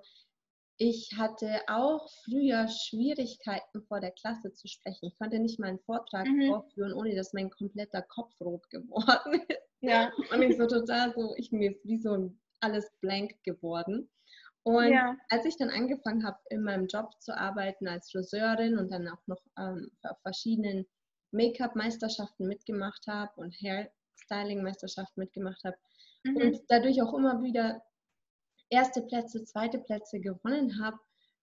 ich 0.76 1.10
hatte 1.16 1.60
auch 1.68 2.08
früher 2.24 2.66
Schwierigkeiten 2.68 3.82
vor 3.82 4.00
der 4.00 4.12
Klasse 4.12 4.54
zu 4.54 4.66
sprechen. 4.66 5.06
Ich 5.06 5.18
konnte 5.18 5.38
nicht 5.38 5.60
meinen 5.60 5.78
Vortrag 5.80 6.26
mhm. 6.26 6.48
vorführen, 6.48 6.94
ohne 6.94 7.14
dass 7.14 7.34
mein 7.34 7.50
kompletter 7.50 8.00
Kopf 8.02 8.32
rot 8.40 8.68
geworden 8.70 9.34
ist. 9.48 9.60
Ja. 9.82 10.10
Und 10.32 10.42
ich 10.42 10.56
so 10.56 10.66
total 10.66 11.12
so, 11.14 11.34
ich 11.36 11.52
mir 11.52 11.72
ist 11.72 11.84
wie 11.84 11.98
so 11.98 12.14
ein 12.14 12.40
alles 12.60 12.90
blank 13.00 13.34
geworden. 13.44 14.08
Und 14.62 14.92
ja. 14.92 15.16
als 15.30 15.46
ich 15.46 15.56
dann 15.56 15.70
angefangen 15.70 16.24
habe, 16.24 16.38
in 16.50 16.62
meinem 16.62 16.86
Job 16.86 17.10
zu 17.20 17.36
arbeiten 17.36 17.88
als 17.88 18.10
Friseurin 18.10 18.78
und 18.78 18.90
dann 18.90 19.08
auch 19.08 19.26
noch 19.26 19.42
ähm, 19.58 19.90
auf 20.02 20.20
verschiedenen 20.20 20.86
Make-up-Meisterschaften 21.32 22.46
mitgemacht 22.46 23.06
habe 23.06 23.32
und 23.36 23.54
Hairstyling-Meisterschaften 23.54 25.20
mitgemacht 25.20 25.62
habe 25.64 25.76
mhm. 26.24 26.36
und 26.36 26.60
dadurch 26.68 27.00
auch 27.00 27.14
immer 27.14 27.42
wieder 27.42 27.82
erste 28.68 29.02
Plätze, 29.02 29.44
zweite 29.44 29.78
Plätze 29.78 30.20
gewonnen 30.20 30.82
habe, 30.82 30.98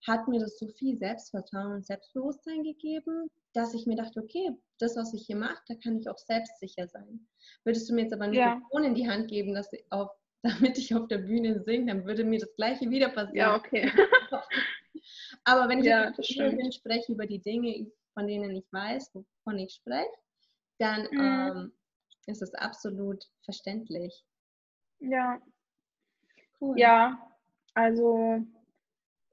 hat 0.06 0.28
mir 0.28 0.40
das 0.40 0.58
so 0.60 0.68
viel 0.68 0.98
Selbstvertrauen 0.98 1.74
und 1.74 1.86
Selbstbewusstsein 1.86 2.64
gegeben, 2.64 3.30
dass 3.54 3.74
ich 3.74 3.88
mir 3.88 3.96
dachte, 3.96 4.22
okay, 4.22 4.52
das, 4.80 4.96
was 4.96 5.14
ich 5.14 5.26
hier 5.26 5.36
mache, 5.36 5.62
da 5.68 5.76
kann 5.76 5.98
ich 5.98 6.08
auch 6.08 6.18
selbstsicher 6.18 6.88
sein. 6.88 7.28
Würdest 7.64 7.90
du 7.90 7.96
mir 7.96 8.04
jetzt 8.04 8.14
aber 8.14 8.26
ein 8.26 8.34
ja. 8.34 8.56
Mikrofon 8.56 8.84
in 8.84 8.96
die 8.96 9.10
Hand 9.10 9.28
geben, 9.28 9.54
dass 9.54 9.74
ich 9.74 9.84
auf, 9.90 10.12
damit 10.48 10.78
ich 10.78 10.94
auf 10.96 11.08
der 11.08 11.20
Bühne 11.20 11.62
singe, 11.64 11.88
dann 11.88 12.06
würde 12.06 12.24
mir 12.24 12.40
das 12.40 12.56
Gleiche 12.56 12.90
wieder 12.90 13.10
passieren. 13.10 13.36
Ja, 13.36 13.56
okay. 13.56 13.92
aber 15.44 15.70
wenn 15.70 15.80
ich 15.80 15.86
ja, 15.86 16.12
bin, 16.12 16.72
spreche 16.72 17.12
über 17.12 17.26
die 17.26 17.40
Dinge, 17.40 17.92
von 18.14 18.28
denen 18.28 18.56
ich 18.56 18.66
weiß, 18.72 19.14
wovon 19.14 19.60
ich 19.60 19.74
spreche, 19.74 20.10
dann 20.80 21.08
mhm. 21.12 21.20
ähm, 21.20 21.74
ist 22.28 22.42
es 22.42 22.54
absolut 22.54 23.26
verständlich. 23.44 24.24
Ja. 25.00 25.42
Cool. 26.60 26.80
Ja, 26.80 27.32
also 27.74 28.44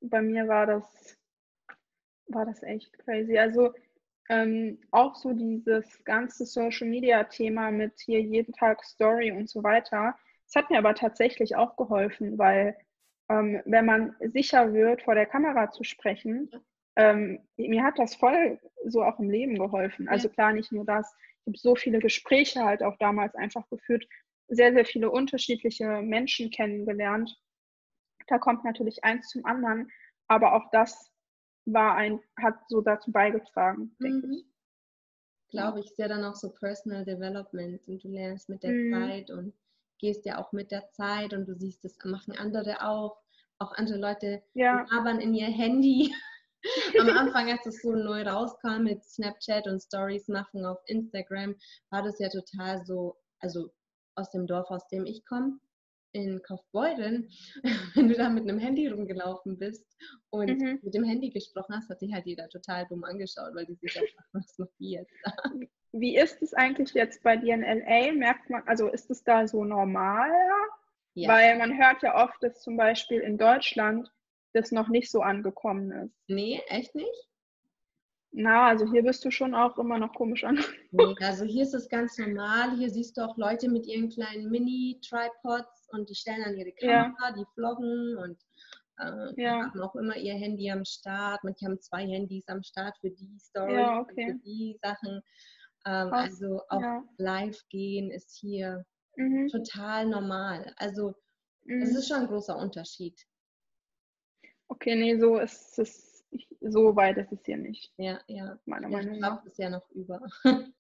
bei 0.01 0.21
mir 0.21 0.47
war 0.49 0.67
das, 0.67 1.17
war 2.27 2.45
das 2.45 2.63
echt 2.63 2.93
crazy. 2.99 3.39
Also 3.39 3.73
ähm, 4.29 4.79
auch 4.91 5.15
so 5.17 5.33
dieses 5.33 6.03
ganze 6.05 6.45
Social 6.45 6.89
Media 6.89 7.25
Thema 7.25 7.71
mit 7.71 7.99
hier 8.01 8.21
jeden 8.21 8.53
Tag 8.53 8.85
Story 8.85 9.33
und 9.33 9.49
so 9.49 9.63
weiter. 9.63 10.17
Das 10.55 10.63
hat 10.63 10.71
mir 10.71 10.79
aber 10.79 10.95
tatsächlich 10.95 11.57
auch 11.57 11.75
geholfen, 11.77 12.39
weil 12.39 12.77
ähm, 13.29 13.61
wenn 13.65 13.87
man 13.87 14.15
sicher 14.33 14.73
wird, 14.73 15.03
vor 15.03 15.17
der 15.17 15.27
Kamera 15.27 15.73
zu 15.73 15.83
sprechen, 15.83 16.49
ähm, 16.95 17.41
mir 17.57 17.83
hat 17.83 17.99
das 17.99 18.15
voll 18.15 18.61
so 18.87 19.03
auch 19.03 19.19
im 19.19 19.31
Leben 19.31 19.59
geholfen. 19.59 20.09
Also 20.09 20.29
klar, 20.29 20.53
nicht 20.53 20.71
nur 20.71 20.85
das. 20.85 21.13
Ich 21.41 21.47
habe 21.49 21.59
so 21.59 21.75
viele 21.75 21.99
Gespräche 21.99 22.65
halt 22.65 22.85
auch 22.85 22.97
damals 22.99 23.35
einfach 23.35 23.69
geführt, 23.69 24.07
sehr, 24.47 24.73
sehr 24.73 24.85
viele 24.85 25.11
unterschiedliche 25.11 26.03
Menschen 26.03 26.51
kennengelernt. 26.51 27.37
Da 28.29 28.39
kommt 28.39 28.65
natürlich 28.65 29.03
eins 29.03 29.31
zum 29.31 29.45
anderen, 29.45 29.91
aber 30.29 30.55
auch 30.55 30.71
das 30.71 31.11
war 31.67 31.97
ein, 31.97 32.21
hat 32.41 32.61
so 32.69 32.81
dazu 32.81 33.11
beigetragen, 33.11 33.97
denke 34.01 34.29
mhm. 34.29 34.33
ich. 34.35 34.45
Glaube 35.49 35.81
ich, 35.81 35.87
ist 35.87 35.99
ja 35.99 36.07
dann 36.07 36.25
auch 36.25 36.37
so 36.37 36.53
Personal 36.53 37.05
Development 37.05 37.81
und 37.89 38.05
du 38.05 38.09
lernst 38.09 38.49
mit 38.49 38.63
der 38.63 38.73
mhm. 38.73 38.93
Zeit 38.93 39.31
und 39.31 39.53
gehst 40.05 40.27
ja 40.27 40.39
auch 40.39 40.53
mit 40.53 40.71
der 40.71 40.91
Zeit 40.91 41.33
und 41.33 41.47
du 41.47 41.55
siehst, 41.55 41.83
das 41.83 41.97
machen 42.05 42.37
andere 42.37 42.87
auch. 42.87 43.17
Auch 43.59 43.73
andere 43.73 43.99
Leute 43.99 44.43
ja. 44.53 44.85
labern 44.91 45.19
in 45.19 45.33
ihr 45.33 45.47
Handy. 45.47 46.13
Am 47.01 47.09
Anfang, 47.09 47.51
als 47.51 47.65
es 47.65 47.81
so 47.81 47.95
neu 47.95 48.23
rauskam 48.23 48.83
mit 48.83 49.03
Snapchat 49.03 49.67
und 49.67 49.81
Stories 49.81 50.29
machen 50.29 50.67
auf 50.67 50.79
Instagram, 50.87 51.55
war 51.91 52.03
das 52.03 52.19
ja 52.19 52.29
total 52.29 52.85
so, 52.85 53.17
also 53.39 53.71
aus 54.15 54.31
dem 54.31 54.47
Dorf, 54.47 54.71
aus 54.71 54.87
dem 54.89 55.07
ich 55.07 55.25
komme, 55.25 55.59
in 56.13 56.43
Kaufbeuren, 56.43 57.29
wenn 57.95 58.09
du 58.09 58.15
da 58.15 58.29
mit 58.29 58.45
einem 58.45 58.59
Handy 58.59 58.87
rumgelaufen 58.89 59.59
bist 59.59 59.87
und 60.31 60.61
mhm. 60.61 60.81
mit 60.83 60.95
dem 60.95 61.05
Handy 61.05 61.31
gesprochen 61.31 61.77
hast, 61.77 61.89
hat 61.89 62.01
sich 62.01 62.13
halt 62.13 62.27
jeder 62.27 62.49
total 62.51 62.87
dumm 62.89 63.05
angeschaut, 63.05 63.55
weil 63.55 63.67
die 63.67 63.77
sich 63.77 63.99
einfach, 63.99 64.25
was 64.33 64.59
noch 64.59 64.69
wie 64.79 64.93
jetzt 64.93 65.15
da. 65.25 65.33
Wie 65.97 66.17
ist 66.17 66.43
es 66.43 66.55
eigentlich 66.55 66.93
jetzt 66.93 67.23
bei 67.23 67.37
dir 67.37 67.55
in 67.55 67.63
LA? 67.63 68.13
Merkt 68.13 68.51
man, 68.51 68.63
also 68.67 68.89
ist 68.89 69.11
es 69.11 69.23
da 69.23 69.47
so 69.47 69.65
normal? 69.65 70.31
Ja. 71.15 71.29
Weil 71.29 71.57
man 71.57 71.79
hört 71.79 72.03
ja 72.03 72.17
oft, 72.23 72.43
dass 72.43 72.61
zum 72.63 72.77
Beispiel 72.77 73.21
in 73.21 73.39
Deutschland 73.39 74.11
das 74.55 74.73
noch 74.73 74.89
nicht 74.89 75.11
so 75.11 75.21
angekommen 75.21 75.93
ist. 75.93 76.17
Nee, 76.27 76.61
echt 76.67 76.95
nicht? 76.97 77.29
Na, 78.33 78.67
also 78.67 78.91
hier 78.91 79.05
bist 79.05 79.25
du 79.25 79.31
schon 79.31 79.55
auch 79.55 79.79
immer 79.79 79.97
noch 79.99 80.13
komisch 80.13 80.43
an. 80.43 80.59
Nee, 80.91 81.15
also 81.21 81.45
hier 81.45 81.63
ist 81.63 81.75
es 81.75 81.89
ganz 81.89 82.19
normal. 82.19 82.77
Hier 82.77 82.91
siehst 82.91 83.17
du 83.17 83.21
auch 83.21 83.37
Leute 83.37 83.71
mit 83.71 83.87
ihren 83.87 84.09
kleinen 84.09 84.51
Mini-Tripods 84.51 85.89
und 85.93 86.11
die 86.11 86.17
stellen 86.17 86.43
dann 86.45 86.57
ihre 86.57 86.73
Kamera, 86.73 87.15
ja. 87.29 87.33
die 87.37 87.45
vloggen 87.55 88.17
und 88.17 88.37
äh, 88.99 89.41
ja. 89.41 89.71
haben 89.71 89.81
auch 89.81 89.95
immer 89.95 90.17
ihr 90.17 90.35
Handy 90.35 90.69
am 90.69 90.85
Start. 90.85 91.45
Manche 91.45 91.67
haben 91.67 91.81
zwei 91.81 92.05
Handys 92.07 92.49
am 92.49 92.65
Start 92.65 92.97
für 93.01 93.11
die 93.11 93.39
Story, 93.39 93.75
ja, 93.75 94.01
okay. 94.01 94.33
für 94.33 94.39
die 94.45 94.77
Sachen. 94.83 95.23
Ähm, 95.87 96.13
also 96.13 96.63
auch 96.69 96.81
ja. 96.81 97.05
live 97.19 97.61
gehen 97.69 98.11
ist 98.11 98.37
hier 98.41 98.85
mhm. 99.17 99.49
total 99.49 100.07
normal. 100.07 100.73
Also 100.77 101.15
mhm. 101.65 101.83
es 101.83 101.95
ist 101.95 102.09
schon 102.09 102.23
ein 102.23 102.27
großer 102.27 102.57
Unterschied. 102.57 103.21
Okay, 104.69 104.97
nee, 104.97 105.19
so 105.19 105.39
ist 105.39 105.79
es 105.79 106.15
so 106.61 106.97
weit 106.97 107.19
ist 107.19 107.33
es 107.33 107.45
hier 107.45 107.57
nicht. 107.57 107.93
Ja, 107.97 108.21
ja. 108.27 108.59
Meiner 108.65 108.89
Meinung 108.89 109.19
nach. 109.19 109.45
ist 109.45 109.59
ja 109.59 109.71
noch 109.71 109.89
über. 109.91 110.21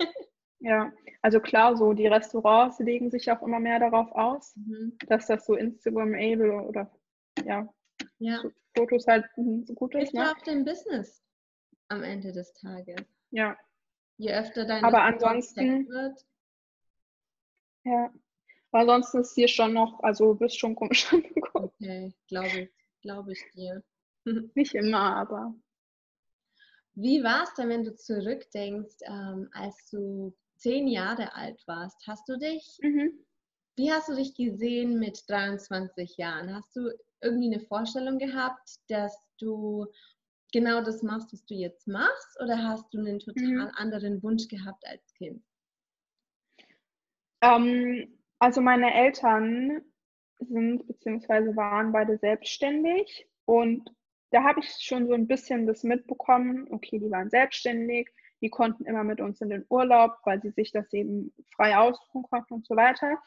ja, 0.61 0.92
also 1.23 1.40
klar, 1.40 1.76
so 1.76 1.92
die 1.92 2.06
Restaurants 2.06 2.78
legen 2.78 3.11
sich 3.11 3.30
auch 3.30 3.42
immer 3.42 3.61
mehr 3.61 3.78
darauf 3.78 4.11
aus, 4.12 4.56
mhm. 4.56 4.96
dass 5.08 5.26
das 5.26 5.44
so 5.46 5.54
Instagram-able 5.54 6.62
oder 6.62 6.90
ja, 7.44 7.68
ja. 8.18 8.40
So 8.42 8.50
Fotos 8.76 9.06
halt 9.06 9.25
so 9.37 9.75
gut 9.75 9.94
ist. 9.94 10.04
Ist 10.04 10.14
ne? 10.14 10.30
auch 10.30 10.42
dein 10.44 10.64
Business 10.64 11.23
am 11.88 12.02
Ende 12.02 12.32
des 12.32 12.52
Tages. 12.54 13.00
Ja. 13.30 13.56
Je 14.16 14.33
öfter 14.33 14.64
dein 14.64 14.85
Aber 14.85 15.02
ansonsten 15.02 15.88
wird. 15.88 16.25
Ja. 17.85 18.12
Aber 18.71 18.92
ansonsten 18.92 19.21
ist 19.21 19.35
hier 19.35 19.49
schon 19.49 19.73
noch, 19.73 20.00
also 20.00 20.33
du 20.33 20.38
bist 20.38 20.59
schon 20.59 20.75
komisch 20.75 21.06
angekommen. 21.12 21.71
Okay, 21.80 22.14
glaube 22.28 22.61
ich, 22.61 22.71
glaube 23.02 23.33
ich 23.33 23.42
dir. 23.54 23.83
Nicht 24.54 24.75
immer, 24.75 25.16
aber. 25.16 25.54
Wie 26.94 27.23
war 27.25 27.42
es 27.44 27.54
denn, 27.54 27.68
wenn 27.68 27.85
du 27.85 27.94
zurückdenkst, 27.94 28.97
ähm, 29.06 29.49
als 29.52 29.90
du 29.90 30.35
zehn 30.56 30.87
Jahre 30.87 31.35
alt 31.35 31.62
warst? 31.66 32.06
Hast 32.06 32.28
du 32.28 32.38
dich, 32.38 32.78
mhm. 32.83 33.25
wie 33.76 33.92
hast 33.92 34.09
du 34.09 34.14
dich 34.14 34.35
gesehen 34.35 34.99
mit 34.99 35.23
23 35.28 36.16
Jahren? 36.16 36.54
Hast 36.54 36.75
du 36.76 36.90
irgendwie 37.21 37.52
eine 37.52 37.64
Vorstellung 37.64 38.18
gehabt, 38.18 38.76
dass 38.88 39.16
du 39.38 39.87
genau 40.54 40.82
das 40.82 41.02
machst, 41.02 41.32
was 41.32 41.44
du 41.44 41.54
jetzt 41.54 41.87
machst? 41.88 42.40
Oder 42.40 42.56
hast 42.56 42.94
du 42.94 42.99
einen 42.99 43.18
total 43.18 43.66
mhm. 43.66 43.70
anderen 43.75 44.23
Wunsch 44.23 44.46
gehabt 44.49 44.82
als 44.87 45.12
Kind? 45.14 45.42
Ähm, 47.42 48.16
also 48.38 48.61
meine 48.61 48.94
Eltern 48.94 49.82
sind 50.38 50.87
bzw. 50.87 51.56
waren 51.56 51.92
beide 51.92 52.16
selbstständig 52.18 53.28
und 53.44 53.90
da 54.30 54.42
habe 54.42 54.61
ich 54.61 54.70
schon 54.80 55.06
so 55.06 55.14
ein 55.14 55.26
bisschen 55.26 55.66
das 55.66 55.82
mitbekommen, 55.82 56.66
okay, 56.70 56.99
die 56.99 57.11
waren 57.11 57.30
selbstständig, 57.30 58.08
die 58.40 58.50
konnten 58.50 58.84
immer 58.84 59.04
mit 59.04 59.20
uns 59.20 59.40
in 59.40 59.50
den 59.50 59.64
Urlaub, 59.68 60.16
weil 60.25 60.40
sie 60.40 60.50
sich 60.50 60.70
das 60.70 60.92
eben 60.92 61.32
frei 61.54 61.76
aussuchen 61.76 62.23
konnten 62.23 62.54
und 62.54 62.66
so 62.66 62.76
weiter. 62.76 63.18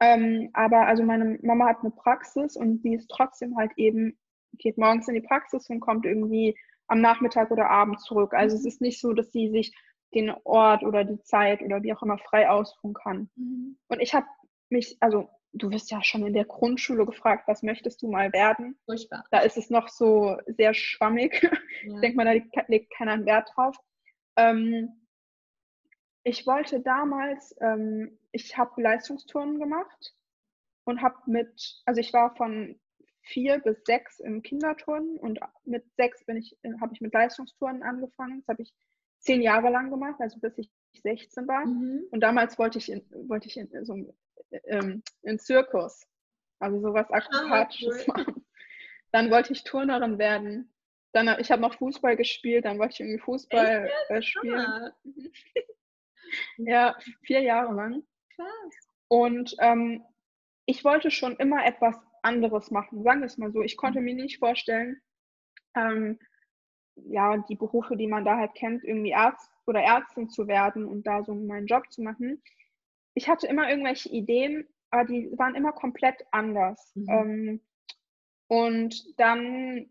Ähm, 0.00 0.50
aber 0.54 0.86
also 0.86 1.02
meine 1.02 1.38
Mama 1.42 1.66
hat 1.66 1.80
eine 1.80 1.90
Praxis 1.90 2.56
und 2.56 2.82
die 2.82 2.94
ist 2.94 3.08
trotzdem 3.10 3.56
halt 3.56 3.72
eben, 3.76 4.18
geht 4.58 4.78
morgens 4.78 5.08
in 5.08 5.14
die 5.14 5.20
Praxis 5.20 5.68
und 5.68 5.80
kommt 5.80 6.06
irgendwie 6.06 6.56
am 6.90 7.00
Nachmittag 7.00 7.50
oder 7.50 7.70
Abend 7.70 8.00
zurück. 8.00 8.34
Also 8.34 8.56
es 8.56 8.62
mhm. 8.62 8.68
ist 8.68 8.80
nicht 8.80 9.00
so, 9.00 9.12
dass 9.12 9.30
sie 9.30 9.48
sich 9.50 9.72
den 10.12 10.30
Ort 10.42 10.82
oder 10.82 11.04
die 11.04 11.22
Zeit 11.22 11.62
oder 11.62 11.82
wie 11.82 11.94
auch 11.94 12.02
immer 12.02 12.18
frei 12.18 12.50
ausruhen 12.50 12.94
kann. 12.94 13.30
Mhm. 13.36 13.78
Und 13.88 14.00
ich 14.00 14.12
habe 14.12 14.26
mich, 14.70 14.96
also 15.00 15.30
du 15.52 15.70
wirst 15.70 15.90
ja 15.92 16.02
schon 16.02 16.26
in 16.26 16.34
der 16.34 16.44
Grundschule 16.44 17.06
gefragt, 17.06 17.46
was 17.46 17.62
möchtest 17.62 18.02
du 18.02 18.10
mal 18.10 18.32
werden? 18.32 18.76
Furchtbar. 18.86 19.24
Da 19.30 19.40
ist 19.40 19.56
es 19.56 19.70
noch 19.70 19.88
so 19.88 20.36
sehr 20.46 20.74
schwammig. 20.74 21.42
Ja. 21.82 21.94
Ich 21.94 22.00
denke 22.02 22.16
mal, 22.18 22.26
da 22.26 22.62
legt 22.68 22.92
keiner 22.94 23.24
Wert 23.24 23.52
drauf. 23.54 23.74
Ähm, 24.36 25.00
ich 26.24 26.46
wollte 26.46 26.80
damals, 26.80 27.56
ähm, 27.62 28.18
ich 28.32 28.58
habe 28.58 28.82
Leistungstouren 28.82 29.58
gemacht 29.58 30.14
und 30.84 31.00
habe 31.00 31.16
mit, 31.24 31.80
also 31.86 31.98
ich 31.98 32.12
war 32.12 32.36
von 32.36 32.78
vier 33.30 33.58
bis 33.58 33.82
sechs 33.84 34.20
im 34.20 34.42
Kinderturnen 34.42 35.16
und 35.16 35.40
mit 35.64 35.84
sechs 35.96 36.24
bin 36.24 36.36
ich, 36.36 36.56
habe 36.80 36.92
ich 36.94 37.00
mit 37.00 37.14
Leistungstouren 37.14 37.82
angefangen. 37.82 38.40
Das 38.40 38.48
habe 38.48 38.62
ich 38.62 38.74
zehn 39.18 39.42
Jahre 39.42 39.70
lang 39.70 39.90
gemacht, 39.90 40.16
also 40.20 40.38
bis 40.40 40.58
ich 40.58 40.70
16 41.02 41.46
war. 41.46 41.66
Mhm. 41.66 42.04
Und 42.10 42.20
damals 42.20 42.58
wollte 42.58 42.78
ich 42.78 42.90
in, 42.90 43.04
wollte 43.28 43.48
ich 43.48 43.56
in 43.56 43.84
so 43.84 43.94
ähm, 44.64 45.02
in 45.22 45.38
Zirkus, 45.38 46.06
also 46.58 46.80
sowas 46.80 47.10
Akrobatisches 47.10 48.08
ah, 48.08 48.12
cool. 48.14 48.24
machen. 48.24 48.46
Dann 49.12 49.30
wollte 49.30 49.52
ich 49.52 49.64
Turnerin 49.64 50.18
werden. 50.18 50.72
Dann, 51.12 51.28
ich 51.40 51.50
habe 51.50 51.62
noch 51.62 51.74
Fußball 51.74 52.16
gespielt, 52.16 52.64
dann 52.64 52.78
wollte 52.78 52.94
ich 52.94 53.00
irgendwie 53.00 53.18
Fußball 53.18 53.90
äh, 54.08 54.22
spielen. 54.22 54.92
ja, 56.58 56.96
vier 57.22 57.40
Jahre 57.40 57.74
lang. 57.74 58.02
Krass. 58.36 58.90
Und 59.08 59.56
ähm, 59.58 60.04
ich 60.66 60.84
wollte 60.84 61.10
schon 61.10 61.36
immer 61.36 61.66
etwas 61.66 61.96
anderes 62.22 62.70
machen, 62.70 63.02
sagen 63.02 63.20
wir 63.20 63.26
es 63.26 63.38
mal 63.38 63.52
so. 63.52 63.62
Ich 63.62 63.76
konnte 63.76 64.00
mir 64.00 64.14
nicht 64.14 64.38
vorstellen, 64.38 65.00
ähm, 65.74 66.18
ja, 66.96 67.38
die 67.48 67.56
Berufe, 67.56 67.96
die 67.96 68.06
man 68.06 68.24
da 68.24 68.36
halt 68.36 68.54
kennt, 68.54 68.84
irgendwie 68.84 69.14
Arzt 69.14 69.50
oder 69.66 69.80
Ärztin 69.80 70.28
zu 70.28 70.48
werden 70.48 70.86
und 70.86 71.06
da 71.06 71.22
so 71.22 71.34
meinen 71.34 71.66
Job 71.66 71.90
zu 71.90 72.02
machen. 72.02 72.42
ich 73.14 73.28
hatte 73.28 73.46
immer 73.46 73.68
irgendwelche 73.68 74.08
Ideen, 74.08 74.66
aber 74.90 75.04
die 75.04 75.30
waren 75.36 75.54
immer 75.54 75.72
komplett 75.72 76.24
anders. 76.30 76.92
Mhm. 76.94 77.08
Ähm, 77.08 77.60
und 78.48 79.18
dann, 79.18 79.90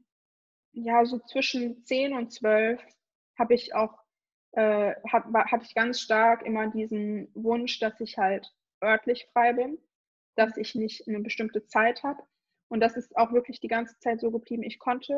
ja, 0.74 1.05
so 1.05 1.19
zwischen 1.19 1.83
10 1.83 2.13
und 2.13 2.31
12 2.31 2.81
habe 3.38 3.53
ich 3.53 3.74
auch, 3.74 3.98
äh, 4.51 4.95
hat, 5.09 5.31
war, 5.31 5.45
hatte 5.51 5.65
ich 5.65 5.75
ganz 5.75 6.01
stark 6.01 6.45
immer 6.45 6.67
diesen 6.67 7.29
Wunsch, 7.33 7.79
dass 7.79 8.00
ich 8.01 8.17
halt 8.17 8.53
örtlich 8.83 9.27
frei 9.31 9.53
bin, 9.53 9.77
dass 10.39 10.58
ich 10.58 10.74
nicht 10.74 11.08
eine 11.08 11.19
bestimmte 11.19 11.65
Zeit 11.67 12.01
habe. 12.03 12.24
Und 12.69 12.79
das 12.79 12.96
ist 12.96 13.15
auch 13.17 13.31
wirklich 13.34 13.60
die 13.60 13.67
ganze 13.67 14.00
Zeit 14.00 14.22
so 14.22 14.31
geblieben. 14.31 14.63
Ich 14.63 14.79
konnte, 14.79 15.13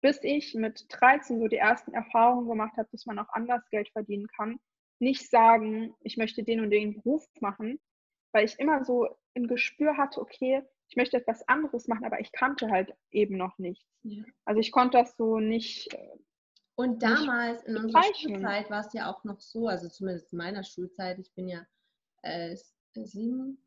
bis 0.00 0.18
ich 0.22 0.54
mit 0.54 0.86
13 0.88 1.38
so 1.38 1.46
die 1.46 1.56
ersten 1.56 1.92
Erfahrungen 1.92 2.48
gemacht 2.48 2.76
habe, 2.76 2.88
dass 2.90 3.06
man 3.06 3.18
auch 3.18 3.28
anders 3.30 3.68
Geld 3.70 3.88
verdienen 3.90 4.26
kann, 4.36 4.58
nicht 4.98 5.30
sagen, 5.30 5.94
ich 6.00 6.16
möchte 6.16 6.42
den 6.42 6.60
und 6.60 6.70
den 6.70 6.94
Beruf 6.94 7.26
machen, 7.40 7.78
weil 8.32 8.44
ich 8.44 8.58
immer 8.58 8.84
so 8.84 9.08
ein 9.34 9.46
Gespür 9.46 9.96
hatte, 9.96 10.20
okay, 10.20 10.62
ich 10.88 10.96
möchte 10.96 11.16
etwas 11.16 11.46
anderes 11.48 11.86
machen, 11.86 12.04
aber 12.04 12.20
ich 12.20 12.32
kannte 12.32 12.68
halt 12.70 12.92
eben 13.10 13.36
noch 13.36 13.56
nichts. 13.58 13.86
Ja. 14.02 14.24
Also 14.44 14.60
ich 14.60 14.72
konnte 14.72 14.98
das 14.98 15.16
so 15.16 15.38
nicht. 15.38 15.92
äh, 15.94 16.18
Und 16.74 17.02
damals 17.02 17.62
in 17.64 17.76
unserer. 17.76 18.02
Schulzeit 18.14 18.70
war 18.70 18.80
es 18.80 18.92
ja 18.92 19.10
auch 19.10 19.22
noch 19.24 19.40
so, 19.40 19.68
also 19.68 19.88
zumindest 19.88 20.32
in 20.32 20.38
meiner 20.38 20.64
Schulzeit, 20.64 21.18
ich 21.18 21.32
bin 21.34 21.48
ja 21.48 21.64
äh, 22.22 22.56
sieben, 22.94 23.64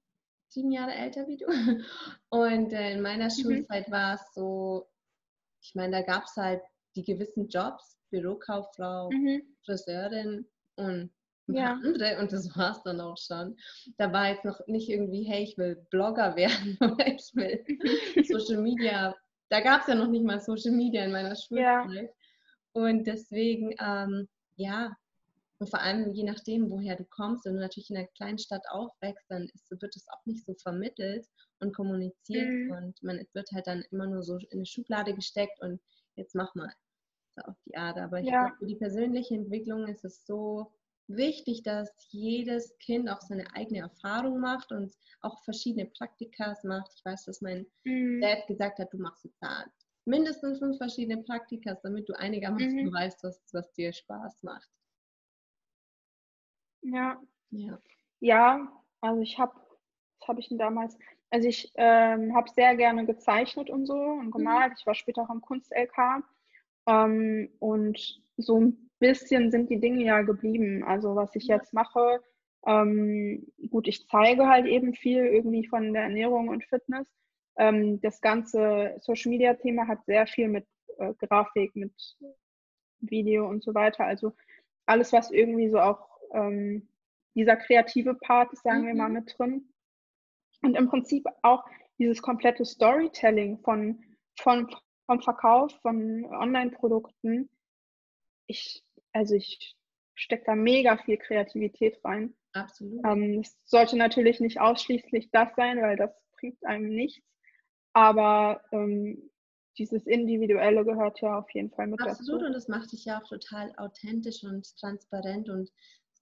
sieben 0.53 0.71
Jahre 0.71 0.93
älter 0.93 1.27
wie 1.27 1.37
du. 1.37 1.45
Und 2.29 2.73
äh, 2.73 2.91
in 2.93 3.01
meiner 3.01 3.29
Schulzeit 3.29 3.89
war 3.91 4.15
es 4.15 4.33
so, 4.33 4.87
ich 5.61 5.75
meine, 5.75 5.97
da 5.97 6.01
gab 6.03 6.23
es 6.25 6.35
halt 6.37 6.61
die 6.95 7.03
gewissen 7.03 7.47
Jobs, 7.47 7.97
Bürokauffrau, 8.11 9.09
Mhm. 9.11 9.41
Friseurin 9.65 10.45
und 10.75 11.09
Ja. 11.47 11.73
andere 11.73 12.19
und 12.19 12.31
das 12.31 12.55
war 12.57 12.71
es 12.71 12.83
dann 12.83 13.01
auch 13.01 13.17
schon. 13.17 13.57
Da 13.97 14.11
war 14.13 14.29
jetzt 14.29 14.45
noch 14.45 14.59
nicht 14.67 14.89
irgendwie, 14.89 15.23
hey, 15.23 15.43
ich 15.43 15.57
will 15.57 15.75
Blogger 15.89 16.35
werden 16.37 16.77
oder 16.81 17.07
ich 17.07 17.31
will 17.33 17.63
Social 18.25 18.61
Media. 18.61 19.15
Da 19.49 19.61
gab 19.61 19.81
es 19.81 19.87
ja 19.87 19.95
noch 19.95 20.07
nicht 20.07 20.23
mal 20.25 20.39
Social 20.39 20.71
Media 20.71 21.03
in 21.05 21.11
meiner 21.11 21.35
Ja. 21.49 21.83
Schulzeit. 21.83 22.11
Und 22.73 23.05
deswegen, 23.07 23.73
ähm, 23.79 24.27
ja, 24.55 24.95
und 25.59 25.69
vor 25.69 25.81
allem 25.81 26.11
je 26.13 26.23
nachdem, 26.23 26.69
woher 26.69 26.95
du 26.95 27.05
kommst, 27.05 27.45
wenn 27.45 27.55
du 27.55 27.61
natürlich 27.61 27.89
in 27.89 27.97
einer 27.97 28.07
kleinen 28.07 28.37
Stadt 28.39 28.63
aufwächst, 28.69 29.25
dann 29.29 29.49
ist, 29.53 29.69
wird 29.71 29.95
es 29.95 30.07
auch 30.09 30.25
nicht 30.25 30.45
so 30.45 30.53
vermittelt 30.55 31.27
und 31.59 31.75
kommuniziert 31.75 32.53
Mhm. 32.53 32.77
und 32.77 33.01
man 33.03 33.25
wird 33.33 33.49
halt 33.53 33.67
dann 33.67 33.83
immer 33.91 34.07
nur 34.07 34.23
so 34.23 34.37
in 34.37 34.47
eine 34.51 34.65
Schublade 34.65 35.13
gesteckt 35.15 35.59
und 35.61 35.81
jetzt 36.15 36.35
mach 36.35 36.53
mal 36.55 36.73
so 37.35 37.41
auf 37.43 37.57
die 37.65 37.75
Art. 37.77 37.97
Aber 37.97 38.19
ich 38.19 38.29
Ja. 38.29 38.39
glaube, 38.39 38.55
für 38.59 38.65
die 38.65 38.75
persönliche 38.75 39.35
Entwicklung 39.35 39.87
ist 39.87 40.05
es 40.05 40.25
so 40.25 40.73
wichtig, 41.07 41.63
dass 41.63 41.89
jedes 42.11 42.77
Kind 42.79 43.09
auch 43.09 43.21
seine 43.21 43.53
eigene 43.55 43.79
Erfahrung 43.79 44.39
macht 44.39 44.71
und 44.71 44.93
auch 45.21 45.43
verschiedene 45.43 45.87
Praktikas 45.89 46.63
macht. 46.63 46.91
Ich 46.95 47.05
weiß, 47.05 47.25
dass 47.25 47.41
mein 47.41 47.67
Mhm. 47.85 48.13
Dad 48.19 48.47
gesagt 48.47 48.79
hat, 48.79 48.93
du 48.93 48.97
machst 48.97 49.25
jetzt 49.25 49.41
da 49.41 49.65
mindestens 50.05 50.59
fünf 50.59 50.77
verschiedene 50.77 51.23
Praktikas, 51.23 51.81
damit 51.81 52.09
du 52.09 52.13
einigermaßen 52.13 52.59
Mhm. 52.59 52.93
weißt, 52.93 53.23
was, 53.23 53.41
was 53.53 53.71
dir 53.73 53.93
Spaß 53.93 54.43
macht. 54.43 54.69
Ja. 56.83 57.21
Ja. 57.51 57.79
Ja, 58.19 58.71
also 59.01 59.21
ich 59.21 59.37
habe, 59.37 59.53
was 60.19 60.27
habe 60.27 60.39
ich 60.39 60.49
denn 60.49 60.57
damals? 60.57 60.97
Also 61.29 61.47
ich 61.47 61.71
ähm, 61.75 62.35
habe 62.35 62.49
sehr 62.49 62.75
gerne 62.75 63.05
gezeichnet 63.05 63.69
und 63.69 63.85
so 63.85 63.95
und 63.95 64.31
gemalt. 64.31 64.73
Ich 64.77 64.85
war 64.85 64.93
später 64.95 65.23
auch 65.23 65.29
am 65.29 65.41
Kunst-LK. 65.41 66.23
Ähm, 66.87 67.49
und 67.59 68.21
so 68.37 68.59
ein 68.59 68.89
bisschen 68.99 69.51
sind 69.51 69.69
die 69.69 69.79
Dinge 69.79 70.03
ja 70.03 70.21
geblieben. 70.21 70.83
Also 70.83 71.15
was 71.15 71.35
ich 71.35 71.47
jetzt 71.47 71.73
mache, 71.73 72.21
ähm, 72.65 73.45
gut, 73.69 73.87
ich 73.87 74.07
zeige 74.07 74.47
halt 74.47 74.65
eben 74.67 74.93
viel 74.93 75.25
irgendwie 75.25 75.67
von 75.67 75.93
der 75.93 76.03
Ernährung 76.03 76.47
und 76.49 76.63
Fitness. 76.65 77.07
Ähm, 77.57 77.99
das 78.01 78.21
ganze 78.21 78.95
Social-Media-Thema 79.01 79.87
hat 79.87 80.05
sehr 80.05 80.27
viel 80.27 80.47
mit 80.47 80.65
äh, 80.97 81.13
Grafik, 81.15 81.75
mit 81.75 81.93
Video 82.99 83.47
und 83.49 83.63
so 83.63 83.73
weiter. 83.73 84.05
Also 84.05 84.33
alles, 84.85 85.11
was 85.13 85.31
irgendwie 85.31 85.69
so 85.69 85.79
auch 85.79 86.12
ähm, 86.33 86.87
dieser 87.35 87.55
kreative 87.57 88.15
Part 88.15 88.53
ist, 88.53 88.63
sagen 88.63 88.85
wir 88.85 88.93
mal, 88.93 89.07
Mhm. 89.09 89.13
mit 89.15 89.35
drin. 89.37 89.73
Und 90.61 90.75
im 90.75 90.87
Prinzip 90.89 91.25
auch 91.41 91.63
dieses 91.99 92.21
komplette 92.21 92.65
Storytelling 92.65 93.59
von, 93.59 94.03
von, 94.39 94.67
vom 95.05 95.21
Verkauf 95.21 95.71
von 95.81 96.25
Online-Produkten. 96.25 97.49
Ich, 98.47 98.83
also 99.13 99.35
ich 99.35 99.75
stecke 100.15 100.43
da 100.45 100.55
mega 100.55 100.97
viel 100.97 101.17
Kreativität 101.17 101.99
rein. 102.03 102.33
Absolut. 102.53 103.03
Ähm, 103.05 103.39
es 103.41 103.57
sollte 103.65 103.97
natürlich 103.97 104.39
nicht 104.39 104.59
ausschließlich 104.59 105.31
das 105.31 105.49
sein, 105.55 105.81
weil 105.81 105.97
das 105.97 106.11
bringt 106.37 106.63
einem 106.65 106.89
nichts. 106.89 107.25
Aber 107.93 108.61
ähm, 108.71 109.29
dieses 109.77 110.05
Individuelle 110.05 110.85
gehört 110.85 111.19
ja 111.21 111.39
auf 111.39 111.49
jeden 111.51 111.71
Fall 111.71 111.87
mit 111.87 111.99
Absolut, 112.01 112.41
dazu. 112.41 112.45
und 112.47 112.53
das 112.53 112.67
macht 112.67 112.91
dich 112.91 113.05
ja 113.05 113.19
auch 113.19 113.27
total 113.27 113.73
authentisch 113.77 114.43
und 114.43 114.65
transparent. 114.77 115.49
Und 115.49 115.71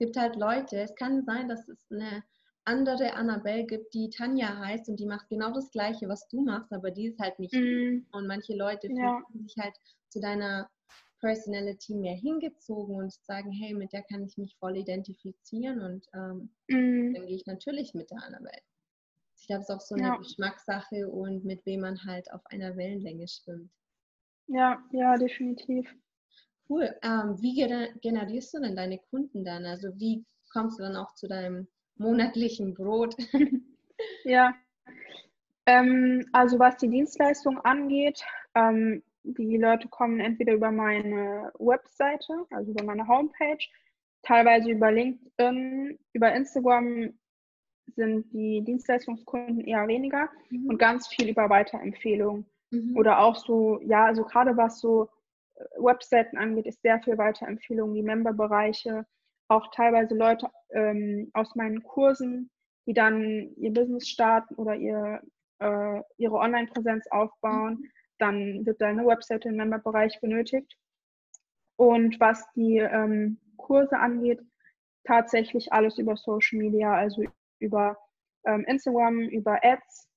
gibt 0.01 0.17
halt 0.17 0.35
Leute, 0.35 0.81
es 0.81 0.95
kann 0.95 1.23
sein, 1.25 1.47
dass 1.49 1.69
es 1.69 1.85
eine 1.91 2.23
andere 2.65 3.13
Annabelle 3.13 3.65
gibt, 3.65 3.93
die 3.93 4.09
Tanja 4.09 4.57
heißt 4.57 4.89
und 4.89 4.99
die 4.99 5.05
macht 5.05 5.29
genau 5.29 5.53
das 5.53 5.71
Gleiche, 5.71 6.09
was 6.09 6.27
du 6.29 6.41
machst, 6.43 6.73
aber 6.73 6.91
die 6.91 7.07
ist 7.07 7.19
halt 7.19 7.39
nicht. 7.39 7.55
Mm, 7.55 8.05
Und 8.11 8.27
manche 8.27 8.55
Leute 8.55 8.89
Ja. 8.89 9.21
fühlen 9.21 9.47
sich 9.47 9.55
halt 9.59 9.75
zu 10.09 10.19
deiner 10.21 10.69
Personality 11.21 11.95
mehr 11.95 12.15
hingezogen 12.15 12.95
und 12.95 13.13
sagen, 13.13 13.51
hey, 13.51 13.75
mit 13.75 13.93
der 13.93 14.03
kann 14.03 14.25
ich 14.25 14.37
mich 14.37 14.57
voll 14.59 14.77
identifizieren 14.77 15.81
und 15.81 16.07
ähm, 16.15 16.55
mm, 16.71 17.15
dann 17.15 17.27
gehe 17.27 17.37
ich 17.37 17.45
natürlich 17.47 17.93
mit 17.95 18.11
der 18.11 18.23
Annabelle. 18.23 18.63
Ich 19.37 19.47
glaube, 19.47 19.61
es 19.63 19.69
ist 19.69 19.75
auch 19.75 19.81
so 19.81 19.95
eine 19.95 20.11
Ja. 20.11 20.17
Geschmackssache 20.17 21.09
und 21.09 21.45
mit 21.45 21.65
wem 21.67 21.81
man 21.81 22.03
halt 22.05 22.31
auf 22.33 22.45
einer 22.47 22.77
Wellenlänge 22.77 23.27
schwimmt. 23.27 23.71
ja, 24.47 24.83
ja, 24.91 25.17
definitiv. 25.17 25.87
Cool. 26.71 26.95
Ähm, 27.03 27.35
wie 27.41 27.61
gener- 27.61 27.91
generierst 27.99 28.53
du 28.53 28.61
denn 28.61 28.77
deine 28.77 28.97
Kunden 28.97 29.43
dann? 29.43 29.65
Also 29.65 29.89
wie 29.99 30.23
kommst 30.53 30.79
du 30.79 30.83
dann 30.83 30.95
auch 30.95 31.13
zu 31.15 31.27
deinem 31.27 31.67
monatlichen 31.97 32.73
Brot? 32.73 33.15
Ja. 34.23 34.55
Ähm, 35.67 36.25
also 36.31 36.57
was 36.57 36.75
die 36.77 36.89
Dienstleistung 36.89 37.59
angeht, 37.59 38.23
ähm, 38.55 39.03
die 39.23 39.57
Leute 39.57 39.87
kommen 39.89 40.19
entweder 40.19 40.53
über 40.53 40.71
meine 40.71 41.51
Webseite, 41.59 42.33
also 42.49 42.71
über 42.71 42.83
meine 42.83 43.07
Homepage, 43.07 43.63
teilweise 44.23 44.71
über 44.71 44.91
LinkedIn, 44.91 45.99
über 46.13 46.33
Instagram 46.33 47.13
sind 47.95 48.33
die 48.33 48.63
Dienstleistungskunden 48.63 49.65
eher 49.65 49.87
weniger 49.87 50.29
und 50.49 50.79
ganz 50.79 51.07
viel 51.07 51.29
über 51.29 51.47
Weiterempfehlungen. 51.47 52.47
Mhm. 52.71 52.97
Oder 52.97 53.19
auch 53.19 53.35
so, 53.35 53.79
ja, 53.83 54.05
also 54.05 54.23
gerade 54.23 54.57
was 54.57 54.79
so 54.79 55.09
Webseiten 55.77 56.37
angeht, 56.37 56.67
ist 56.67 56.81
sehr 56.81 57.01
viel 57.01 57.17
Weiterempfehlung, 57.17 57.93
die 57.93 58.03
Memberbereiche, 58.03 59.05
auch 59.47 59.69
teilweise 59.71 60.15
Leute 60.15 60.49
ähm, 60.71 61.29
aus 61.33 61.55
meinen 61.55 61.83
Kursen, 61.83 62.49
die 62.85 62.93
dann 62.93 63.53
ihr 63.57 63.73
Business 63.73 64.07
starten 64.07 64.55
oder 64.55 64.75
ihr, 64.75 65.21
äh, 65.59 66.01
ihre 66.17 66.35
Online-Präsenz 66.35 67.05
aufbauen. 67.11 67.83
Dann 68.17 68.65
wird 68.65 68.79
da 68.81 68.87
eine 68.87 69.05
Webseite 69.05 69.49
im 69.49 69.57
Memberbereich 69.57 70.19
benötigt. 70.21 70.77
Und 71.75 72.19
was 72.19 72.45
die 72.53 72.77
ähm, 72.77 73.39
Kurse 73.57 73.97
angeht, 73.97 74.39
tatsächlich 75.03 75.73
alles 75.73 75.97
über 75.97 76.15
Social 76.15 76.59
Media, 76.59 76.93
also 76.93 77.23
über 77.59 77.97
ähm, 78.45 78.63
Instagram, 78.65 79.19
über 79.19 79.59
Ads. 79.63 80.07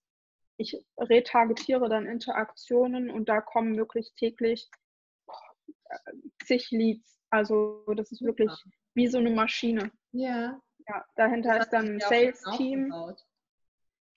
Ich 0.57 0.77
retargetiere 0.99 1.89
dann 1.89 2.07
Interaktionen 2.07 3.11
und 3.11 3.29
da 3.29 3.41
kommen 3.41 3.77
wirklich 3.77 4.13
täglich 4.15 4.71
zig 6.45 6.71
Leads. 6.71 7.19
Also 7.31 7.85
das 7.95 8.13
ist 8.13 8.23
wirklich 8.23 8.51
wie 8.95 9.09
so 9.09 9.19
eine 9.19 9.31
Maschine. 9.31 9.91
Ja. 10.13 10.61
Ja, 10.87 11.05
dahinter 11.17 11.59
ist 11.59 11.71
dann 11.71 11.95
ein 11.95 12.01
Sales-Team. 12.01 12.93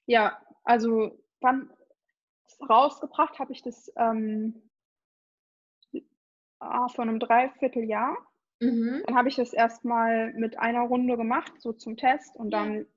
Ja, 0.05 0.41
also 0.63 1.17
wann 1.39 1.71
rausgebracht 2.69 3.39
habe 3.39 3.53
ich 3.53 3.61
das 3.61 3.91
ähm, 3.95 4.69
ah, 6.59 6.87
vor 6.89 7.03
einem 7.03 7.19
Dreivierteljahr. 7.19 8.17
Mhm. 8.59 9.03
Dann 9.05 9.15
habe 9.15 9.29
ich 9.29 9.35
das 9.35 9.53
erstmal 9.53 10.33
mit 10.33 10.59
einer 10.59 10.81
Runde 10.81 11.15
gemacht, 11.15 11.53
so 11.59 11.73
zum 11.73 11.95
Test. 11.95 12.35
Und 12.35 12.51
Ja. 12.51 12.63
dann 12.63 12.87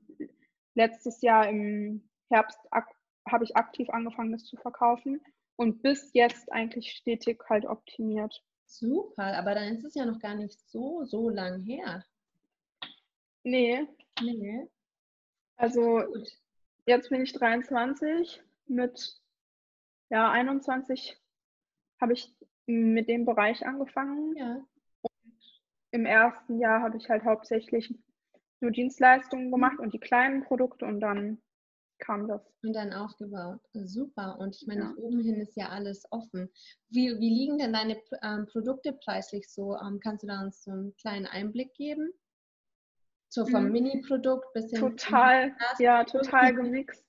letztes 0.74 1.20
Jahr 1.20 1.48
im 1.48 2.08
Herbst 2.30 2.58
habe 2.72 3.44
ich 3.44 3.56
aktiv 3.56 3.88
angefangen, 3.90 4.32
das 4.32 4.44
zu 4.44 4.56
verkaufen. 4.56 5.20
Und 5.56 5.82
bis 5.82 6.12
jetzt 6.14 6.50
eigentlich 6.50 6.92
stetig 6.92 7.42
halt 7.48 7.66
optimiert. 7.66 8.42
Super, 8.70 9.36
aber 9.36 9.56
dann 9.56 9.76
ist 9.76 9.84
es 9.84 9.94
ja 9.94 10.04
noch 10.04 10.20
gar 10.20 10.36
nicht 10.36 10.58
so, 10.70 11.04
so 11.04 11.28
lang 11.28 11.60
her. 11.60 12.04
Nee, 13.42 13.86
Nee. 14.22 14.68
also 15.56 16.02
Gut. 16.06 16.28
jetzt 16.86 17.10
bin 17.10 17.22
ich 17.22 17.32
23. 17.32 18.42
Mit 18.66 19.20
ja, 20.08 20.30
21 20.30 21.20
habe 22.00 22.12
ich 22.12 22.32
mit 22.66 23.08
dem 23.08 23.24
Bereich 23.24 23.66
angefangen. 23.66 24.36
Ja. 24.36 24.64
Im 25.90 26.06
ersten 26.06 26.60
Jahr 26.60 26.82
habe 26.82 26.96
ich 26.96 27.08
halt 27.08 27.24
hauptsächlich 27.24 27.92
nur 28.60 28.70
Dienstleistungen 28.70 29.50
gemacht 29.50 29.80
und 29.80 29.92
die 29.92 29.98
kleinen 29.98 30.44
Produkte 30.44 30.86
und 30.86 31.00
dann 31.00 31.42
kam 32.00 32.26
das. 32.26 32.42
Und 32.62 32.74
dann 32.74 32.92
aufgebaut. 32.92 33.60
Super. 33.72 34.38
Und 34.38 34.56
ich 34.56 34.66
meine, 34.66 34.80
ja. 34.80 34.88
nach 34.88 34.96
oben 34.96 35.20
hin 35.20 35.40
ist 35.40 35.56
ja 35.56 35.68
alles 35.68 36.04
offen. 36.10 36.50
Wie, 36.88 37.18
wie 37.18 37.30
liegen 37.30 37.58
denn 37.58 37.72
deine 37.72 37.96
ähm, 38.22 38.46
Produkte 38.46 38.92
preislich 38.92 39.48
so? 39.48 39.76
Ähm, 39.76 40.00
kannst 40.02 40.24
du 40.24 40.26
da 40.26 40.40
uns 40.40 40.64
so 40.64 40.72
einen 40.72 40.96
kleinen 40.96 41.26
Einblick 41.26 41.72
geben? 41.74 42.12
So 43.28 43.46
vom 43.46 43.66
mhm. 43.66 43.72
Mini-Produkt 43.72 44.52
bis 44.54 44.70
hin 44.70 44.80
Total, 44.80 45.54
ja, 45.78 46.02
total 46.04 46.52
gemixt. 46.52 47.06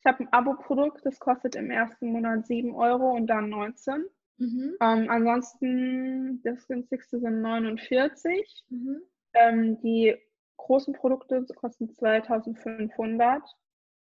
Ich 0.00 0.06
habe 0.06 0.24
ein 0.24 0.32
Abo-Produkt, 0.32 1.06
das 1.06 1.18
kostet 1.18 1.56
im 1.56 1.70
ersten 1.70 2.08
Monat 2.08 2.46
7 2.46 2.74
Euro 2.74 3.12
und 3.12 3.26
dann 3.26 3.48
19. 3.48 4.04
Mhm. 4.36 4.76
Ähm, 4.80 5.06
ansonsten, 5.08 6.42
das 6.42 6.66
günstigste 6.66 7.18
sind 7.18 7.40
49. 7.40 8.64
Mhm. 8.68 9.02
Ähm, 9.32 9.80
die 9.80 10.14
großen 10.58 10.92
Produkte 10.92 11.44
kosten 11.56 11.88
2500 11.88 13.42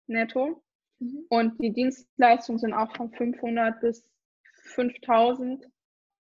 netto. 0.08 0.62
Mhm. 0.98 1.26
Und 1.28 1.62
die 1.62 1.72
Dienstleistungen 1.72 2.58
sind 2.58 2.72
auch 2.72 2.94
von 2.96 3.10
500 3.12 3.80
bis 3.80 4.08
5000. 4.74 5.66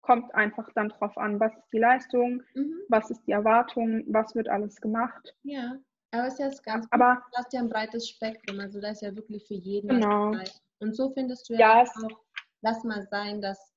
Kommt 0.02 0.34
einfach 0.34 0.68
dann 0.74 0.88
drauf 0.88 1.16
an, 1.18 1.38
was 1.40 1.52
ist 1.54 1.68
die 1.72 1.78
Leistung, 1.78 2.42
mhm. 2.54 2.74
was 2.88 3.10
ist 3.10 3.22
die 3.26 3.32
Erwartung, 3.32 4.04
was 4.08 4.34
wird 4.34 4.48
alles 4.48 4.80
gemacht. 4.80 5.34
Ja, 5.42 5.78
aber 6.12 6.26
es 6.26 6.40
ist 6.40 6.40
ja 6.40 6.72
ganz 6.72 6.86
aber, 6.90 7.16
gut. 7.16 7.24
Du 7.32 7.38
hast 7.38 7.52
ja 7.52 7.60
ein 7.60 7.68
breites 7.68 8.08
Spektrum, 8.08 8.60
also 8.60 8.80
da 8.80 8.90
ist 8.90 9.02
ja 9.02 9.14
wirklich 9.14 9.46
für 9.46 9.54
jeden 9.54 9.88
genau. 9.88 10.34
Und 10.78 10.96
so 10.96 11.10
findest 11.10 11.48
du 11.48 11.54
ja, 11.54 11.82
ja 11.82 11.82
auch, 11.82 12.20
lass 12.62 12.82
mal 12.84 13.06
sein, 13.10 13.40
dass 13.42 13.74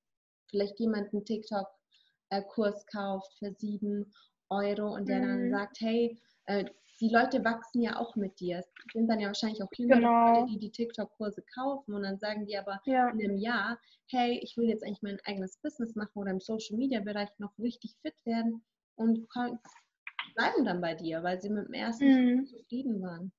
vielleicht 0.48 0.80
jemand 0.80 1.12
einen 1.12 1.24
TikTok-Kurs 1.24 2.86
kauft 2.86 3.30
für 3.38 3.52
7 3.52 4.10
Euro 4.48 4.94
und 4.94 5.08
der 5.08 5.20
mhm. 5.20 5.26
dann 5.26 5.50
sagt, 5.50 5.80
hey, 5.80 6.18
äh, 6.46 6.64
die 7.04 7.10
Leute 7.10 7.44
wachsen 7.44 7.82
ja 7.82 7.96
auch 7.96 8.16
mit 8.16 8.40
dir. 8.40 8.60
Es 8.60 8.72
sind 8.94 9.08
dann 9.08 9.20
ja 9.20 9.26
wahrscheinlich 9.26 9.62
auch 9.62 9.68
jüngere 9.76 9.98
genau. 9.98 10.40
Leute, 10.40 10.52
die 10.52 10.58
die 10.58 10.70
TikTok-Kurse 10.70 11.44
kaufen 11.54 11.92
und 11.92 12.02
dann 12.02 12.18
sagen 12.18 12.46
die 12.46 12.56
aber 12.56 12.80
ja. 12.86 13.10
in 13.10 13.22
einem 13.22 13.36
Jahr, 13.36 13.78
hey, 14.08 14.40
ich 14.42 14.56
will 14.56 14.70
jetzt 14.70 14.82
eigentlich 14.82 15.02
mein 15.02 15.18
eigenes 15.26 15.58
Business 15.58 15.94
machen 15.94 16.12
oder 16.14 16.30
im 16.30 16.40
Social-Media-Bereich 16.40 17.28
noch 17.36 17.52
richtig 17.58 17.94
fit 18.00 18.14
werden 18.24 18.64
und 18.94 19.28
bleiben 19.28 20.64
dann 20.64 20.80
bei 20.80 20.94
dir, 20.94 21.22
weil 21.22 21.38
sie 21.42 21.50
mit 21.50 21.66
dem 21.66 21.74
ersten 21.74 22.06
mhm. 22.06 22.46
zufrieden 22.46 23.02
waren. 23.02 23.32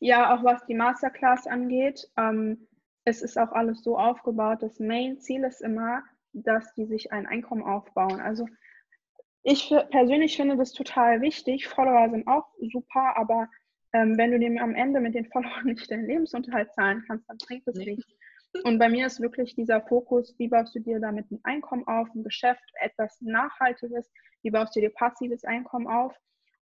Ja, 0.00 0.34
auch 0.34 0.42
was 0.42 0.66
die 0.66 0.74
Masterclass 0.74 1.46
angeht, 1.46 2.10
ähm, 2.16 2.66
es 3.04 3.22
ist 3.22 3.38
auch 3.38 3.52
alles 3.52 3.84
so 3.84 3.96
aufgebaut, 3.96 4.62
das 4.62 4.80
Main-Ziel 4.80 5.44
ist 5.44 5.62
immer, 5.62 6.02
dass 6.32 6.74
die 6.74 6.86
sich 6.86 7.12
ein 7.12 7.26
Einkommen 7.26 7.62
aufbauen. 7.62 8.20
Also 8.20 8.48
ich 9.42 9.72
persönlich 9.90 10.36
finde 10.36 10.56
das 10.56 10.72
total 10.72 11.20
wichtig. 11.20 11.68
Follower 11.68 12.10
sind 12.10 12.26
auch 12.26 12.46
super, 12.72 13.16
aber 13.16 13.48
ähm, 13.92 14.18
wenn 14.18 14.30
du 14.30 14.38
dem 14.38 14.58
am 14.58 14.74
Ende 14.74 15.00
mit 15.00 15.14
den 15.14 15.26
Followern 15.32 15.66
nicht 15.66 15.90
deinen 15.90 16.06
Lebensunterhalt 16.06 16.72
zahlen 16.74 17.04
kannst, 17.06 17.28
dann 17.28 17.38
bringt 17.38 17.66
es 17.66 17.76
nee. 17.76 17.94
nichts. 17.94 18.12
Und 18.64 18.78
bei 18.78 18.88
mir 18.88 19.06
ist 19.06 19.20
wirklich 19.20 19.54
dieser 19.54 19.82
Fokus, 19.82 20.34
wie 20.38 20.48
baust 20.48 20.74
du 20.74 20.80
dir 20.80 21.00
damit 21.00 21.30
ein 21.30 21.40
Einkommen 21.44 21.86
auf, 21.86 22.08
ein 22.14 22.24
Geschäft, 22.24 22.64
etwas 22.80 23.20
Nachhaltiges, 23.20 24.10
wie 24.42 24.50
baust 24.50 24.74
du 24.74 24.80
dir 24.80 24.90
passives 24.90 25.44
Einkommen 25.44 25.86
auf. 25.86 26.16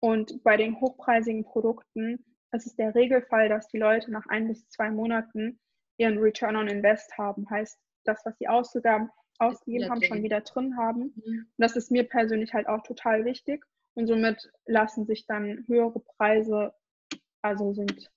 Und 0.01 0.43
bei 0.43 0.57
den 0.57 0.81
hochpreisigen 0.81 1.45
Produkten 1.45 2.25
ist 2.53 2.67
es 2.67 2.77
der 2.77 2.95
Regelfall, 2.95 3.49
dass 3.49 3.69
die 3.69 3.79
Leute 3.79 4.11
nach 4.11 4.27
ein 4.29 4.49
bis 4.49 4.69
zwei 4.69 4.91
Monaten 4.91 5.61
ihren 5.99 6.19
Return 6.19 6.57
on 6.57 6.69
Invest 6.69 7.17
haben. 7.19 7.49
Heißt, 7.51 7.79
das, 8.05 8.25
was 8.25 8.37
sie 8.39 8.49
ausgegeben, 8.49 9.11
ausgegeben 9.39 9.91
haben, 9.91 10.03
schon 10.03 10.23
wieder 10.23 10.41
drin 10.41 10.77
haben. 10.77 11.15
Mhm. 11.17 11.47
Und 11.47 11.59
das 11.59 11.77
ist 11.77 11.91
mir 11.91 12.05
persönlich 12.05 12.55
halt 12.55 12.69
auch 12.69 12.83
total 12.83 13.25
wichtig. 13.25 13.65
Und 13.95 14.07
somit 14.07 14.51
lassen 14.67 15.07
sich 15.07 15.27
dann 15.27 15.65
höhere 15.67 16.01
Preise, 16.01 16.75
also 17.43 17.73
sind 17.73 18.11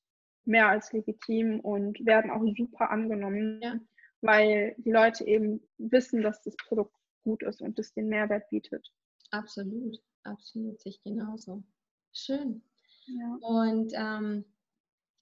mehr 0.46 0.68
als 0.68 0.92
legitim 0.92 1.60
und 1.60 2.06
werden 2.06 2.32
auch 2.32 2.44
super 2.58 2.90
angenommen, 2.90 3.62
ja. 3.62 3.80
weil 4.22 4.76
die 4.78 4.92
Leute 4.92 5.26
eben 5.26 5.62
wissen, 5.78 6.22
dass 6.22 6.42
das 6.44 6.56
Produkt 6.58 6.94
gut 7.24 7.44
ist 7.44 7.62
und 7.62 7.78
es 7.80 7.94
den 7.94 8.08
Mehrwert 8.08 8.50
bietet. 8.50 8.92
Absolut, 9.32 9.98
absolut, 10.24 10.82
sich 10.82 11.02
genauso. 11.04 11.64
Schön. 12.12 12.64
Ja. 13.06 13.38
Und 13.42 13.94
ähm, 13.96 14.46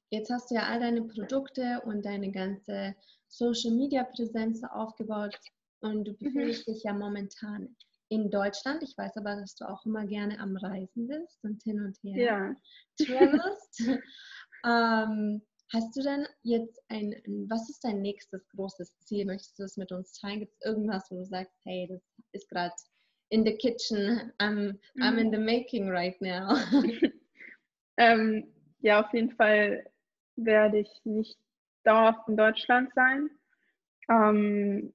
jetzt 0.09 0.31
hast 0.31 0.49
du 0.49 0.55
ja 0.55 0.63
all 0.63 0.79
deine 0.79 1.03
Produkte 1.03 1.81
und 1.85 2.05
deine 2.05 2.31
ganze 2.31 2.95
Social 3.27 3.71
Media 3.71 4.03
Präsenz 4.03 4.63
aufgebaut. 4.63 5.37
Und 5.81 6.05
du 6.05 6.11
mhm. 6.11 6.17
befindest 6.19 6.67
mhm. 6.67 6.73
dich 6.73 6.83
ja 6.83 6.93
momentan 6.93 7.75
in 8.09 8.29
Deutschland. 8.29 8.83
Ich 8.83 8.97
weiß 8.97 9.17
aber, 9.17 9.35
dass 9.35 9.55
du 9.55 9.65
auch 9.65 9.85
immer 9.85 10.05
gerne 10.05 10.39
am 10.39 10.55
Reisen 10.55 11.07
bist 11.07 11.43
und 11.43 11.61
hin 11.63 11.81
und 11.81 11.97
her 12.03 12.55
ja. 12.99 13.05
travelst. 13.05 13.79
ähm, 14.65 15.41
hast 15.73 15.95
du 15.95 16.01
denn 16.01 16.25
jetzt 16.43 16.79
ein, 16.89 17.15
was 17.49 17.69
ist 17.69 17.83
dein 17.83 18.01
nächstes 18.01 18.47
großes 18.49 18.97
Ziel? 18.99 19.25
Möchtest 19.25 19.59
du 19.59 19.63
das 19.63 19.77
mit 19.77 19.91
uns 19.91 20.13
teilen? 20.13 20.39
Gibt 20.39 20.53
es 20.53 20.65
irgendwas, 20.65 21.09
wo 21.09 21.17
du 21.17 21.25
sagst, 21.25 21.59
hey, 21.63 21.87
das 21.89 22.01
ist 22.31 22.49
gerade 22.49 22.73
in 23.29 23.45
the 23.45 23.57
kitchen, 23.57 24.31
I'm, 24.39 24.79
mhm. 24.95 25.03
I'm 25.03 25.17
in 25.17 25.31
the 25.31 25.37
making 25.37 25.89
right 25.89 26.19
now? 26.21 26.55
ähm, 27.97 28.53
ja, 28.79 29.01
auf 29.01 29.13
jeden 29.13 29.31
Fall 29.31 29.85
werde 30.37 30.79
ich 30.79 31.01
nicht 31.03 31.37
dauerhaft 31.83 32.27
in 32.29 32.37
Deutschland 32.37 32.93
sein. 32.93 33.29
Ähm, 34.09 34.93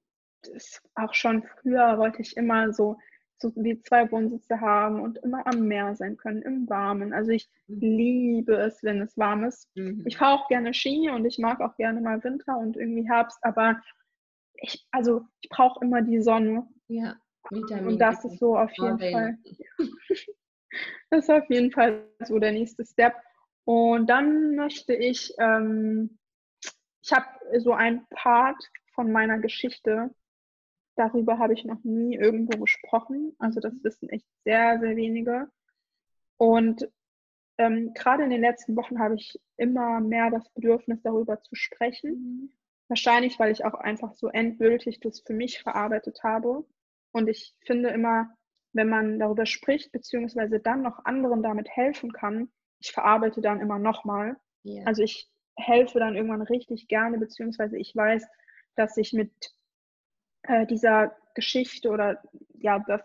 das 0.51 0.81
auch 0.95 1.13
schon 1.13 1.43
früher 1.43 1.97
wollte 1.97 2.21
ich 2.21 2.37
immer 2.37 2.73
so, 2.73 2.97
so 3.37 3.51
wie 3.55 3.81
zwei 3.81 4.09
Wohnsitze 4.11 4.61
haben 4.61 5.01
und 5.01 5.17
immer 5.19 5.45
am 5.47 5.67
Meer 5.67 5.95
sein 5.95 6.17
können, 6.17 6.41
im 6.41 6.69
Warmen. 6.69 7.13
Also 7.13 7.31
ich 7.31 7.49
mhm. 7.67 7.79
liebe 7.79 8.55
es, 8.55 8.83
wenn 8.83 9.01
es 9.01 9.17
warm 9.17 9.43
ist. 9.43 9.69
Mhm. 9.75 10.03
Ich 10.05 10.17
fahre 10.17 10.39
auch 10.39 10.47
gerne 10.47 10.73
Ski 10.73 11.09
und 11.09 11.25
ich 11.25 11.39
mag 11.39 11.61
auch 11.61 11.75
gerne 11.75 12.01
mal 12.01 12.23
Winter 12.23 12.57
und 12.57 12.77
irgendwie 12.77 13.07
Herbst, 13.07 13.39
aber 13.41 13.81
ich, 14.55 14.85
also 14.91 15.25
ich 15.41 15.49
brauche 15.49 15.83
immer 15.83 16.01
die 16.01 16.21
Sonne. 16.21 16.67
Ja, 16.87 17.15
Vitamin 17.49 17.87
Und 17.87 17.99
das 17.99 18.23
ist 18.23 18.39
so 18.39 18.57
auf 18.57 18.71
jeden 18.77 18.99
Fall. 18.99 19.37
das 21.09 21.23
ist 21.23 21.29
auf 21.29 21.49
jeden 21.49 21.71
Fall 21.71 22.07
so 22.25 22.39
der 22.39 22.51
nächste 22.51 22.85
Step. 22.85 23.13
Und 23.65 24.09
dann 24.09 24.55
möchte 24.55 24.93
ich, 24.93 25.33
ähm, 25.39 26.17
ich 27.01 27.11
habe 27.11 27.25
so 27.59 27.73
ein 27.73 28.05
Part 28.09 28.61
von 28.93 29.11
meiner 29.11 29.39
Geschichte, 29.39 30.13
Darüber 30.95 31.39
habe 31.39 31.53
ich 31.53 31.65
noch 31.65 31.83
nie 31.83 32.15
irgendwo 32.15 32.57
gesprochen. 32.59 33.35
Also 33.39 33.59
das 33.59 33.73
wissen 33.83 34.09
echt 34.09 34.27
sehr, 34.43 34.79
sehr 34.79 34.95
wenige. 34.95 35.49
Und 36.37 36.89
ähm, 37.57 37.93
gerade 37.93 38.23
in 38.23 38.29
den 38.29 38.41
letzten 38.41 38.75
Wochen 38.75 38.99
habe 38.99 39.15
ich 39.15 39.39
immer 39.57 39.99
mehr 39.99 40.29
das 40.29 40.49
Bedürfnis, 40.49 41.01
darüber 41.01 41.41
zu 41.41 41.55
sprechen. 41.55 42.11
Mhm. 42.11 42.51
Wahrscheinlich, 42.89 43.39
weil 43.39 43.51
ich 43.51 43.65
auch 43.65 43.75
einfach 43.75 44.13
so 44.13 44.27
endgültig 44.27 44.99
das 44.99 45.21
für 45.21 45.33
mich 45.33 45.61
verarbeitet 45.61 46.21
habe. 46.23 46.65
Und 47.11 47.27
ich 47.27 47.55
finde 47.65 47.89
immer, 47.89 48.35
wenn 48.73 48.89
man 48.89 49.19
darüber 49.19 49.45
spricht, 49.45 49.91
beziehungsweise 49.91 50.59
dann 50.59 50.81
noch 50.81 51.05
anderen 51.05 51.43
damit 51.43 51.69
helfen 51.69 52.11
kann, 52.11 52.51
ich 52.79 52.91
verarbeite 52.91 53.41
dann 53.41 53.61
immer 53.61 53.79
nochmal. 53.79 54.35
Yeah. 54.65 54.85
Also 54.85 55.03
ich 55.03 55.29
helfe 55.55 55.99
dann 55.99 56.15
irgendwann 56.15 56.41
richtig 56.41 56.87
gerne, 56.87 57.17
beziehungsweise 57.17 57.77
ich 57.77 57.95
weiß, 57.95 58.27
dass 58.75 58.97
ich 58.97 59.13
mit 59.13 59.31
äh, 60.43 60.65
dieser 60.65 61.15
Geschichte 61.33 61.89
oder 61.89 62.21
ja, 62.59 62.79
das, 62.79 63.01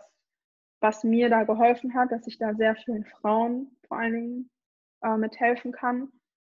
was 0.79 1.03
mir 1.03 1.29
da 1.29 1.43
geholfen 1.43 1.93
hat, 1.93 2.11
dass 2.11 2.27
ich 2.27 2.37
da 2.37 2.53
sehr 2.53 2.75
vielen 2.75 3.05
Frauen 3.05 3.75
vor 3.87 3.97
allen 3.99 4.13
Dingen 4.13 4.49
äh, 5.01 5.17
mithelfen 5.17 5.71
kann. 5.71 6.11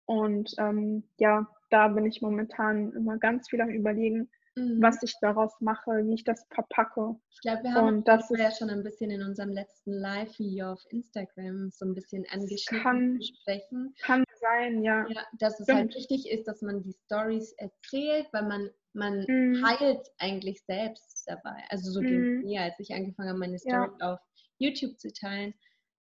Und 0.07 0.55
ähm, 0.59 1.05
ja, 1.19 1.47
da 1.71 1.89
bin 1.89 2.05
ich 2.07 2.21
momentan 2.21 2.93
immer 2.93 3.19
ganz 3.19 3.49
viel 3.49 3.61
am 3.61 3.71
Überlegen, 3.71 4.29
mhm. 4.57 4.83
was 4.83 5.03
ich 5.03 5.15
daraus 5.21 5.53
mache, 5.61 5.91
wie 6.05 6.15
ich 6.15 6.25
das 6.25 6.47
verpacke. 6.51 7.17
Ich 7.31 7.41
glaube, 7.41 7.63
wir 7.65 7.75
haben 7.75 8.05
das 8.05 8.29
ja 8.31 8.51
schon 8.51 8.71
ein 8.71 8.83
bisschen 8.83 9.11
in 9.11 9.23
unserem 9.23 9.51
letzten 9.51 9.93
Live-Video 9.93 10.73
auf 10.73 10.83
Instagram 10.91 11.71
so 11.71 11.85
ein 11.85 11.95
bisschen 11.95 12.25
angeschnitten 12.31 12.83
kann, 12.83 13.19
besprechen. 13.19 13.95
Kann 14.03 14.25
sein, 14.41 14.83
ja. 14.83 15.07
ja 15.09 15.23
dass 15.39 15.61
es 15.61 15.69
halt 15.69 15.93
Stimmt. 15.93 15.95
halt 15.95 15.95
wichtig 15.97 16.31
ist, 16.31 16.47
dass 16.47 16.63
man 16.63 16.83
die 16.83 16.95
Stories 17.05 17.53
erzählt, 17.59 18.27
weil 18.33 18.47
man 18.47 18.71
man 18.93 19.25
mhm. 19.29 19.65
heilt 19.65 20.11
eigentlich 20.19 20.63
selbst 20.65 21.25
dabei. 21.27 21.63
Also 21.69 21.93
so 21.93 22.01
ging 22.01 22.39
mhm. 22.39 22.43
mir, 22.43 22.63
als 22.63 22.75
ich 22.81 22.93
angefangen 22.93 23.29
habe, 23.29 23.39
meine 23.39 23.59
Story 23.59 23.89
ja. 24.01 24.13
auf 24.13 24.21
YouTube 24.59 24.99
zu 24.99 25.13
teilen, 25.13 25.55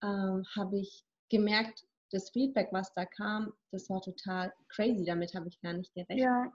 ähm, 0.03 0.45
habe 0.57 0.79
ich 0.79 1.05
gemerkt, 1.29 1.85
das 2.11 2.31
Feedback, 2.31 2.69
was 2.73 2.93
da 2.95 3.05
kam, 3.05 3.53
das 3.71 3.91
war 3.91 4.01
total 4.01 4.53
crazy. 4.69 5.05
Damit 5.05 5.35
habe 5.35 5.49
ich 5.49 5.61
gar 5.61 5.75
nicht 5.75 5.93
gerechnet. 5.95 6.21
Ja. 6.21 6.53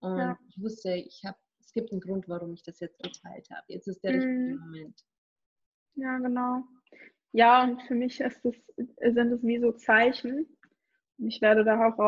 Und 0.00 0.18
ja. 0.18 0.38
ich 0.48 0.62
wusste, 0.62 0.94
ich 0.94 1.22
habe, 1.24 1.36
es 1.60 1.72
gibt 1.72 1.92
einen 1.92 2.00
Grund, 2.00 2.28
warum 2.28 2.52
ich 2.52 2.62
das 2.62 2.80
jetzt 2.80 3.02
geteilt 3.02 3.48
habe. 3.50 3.64
Jetzt 3.68 3.86
ist 3.86 4.02
der 4.02 4.12
mhm. 4.12 4.18
richtige 4.18 4.58
Moment. 4.58 5.04
Ja, 5.94 6.18
genau. 6.18 6.64
Ja, 7.32 7.64
und 7.64 7.82
für 7.82 7.94
mich 7.94 8.20
ist 8.20 8.44
es, 8.44 8.56
sind 8.76 9.32
es 9.32 9.42
wie 9.42 9.60
so 9.60 9.72
Zeichen. 9.72 10.46
Ich 11.18 11.40
werde 11.40 11.64
darauf 11.64 11.98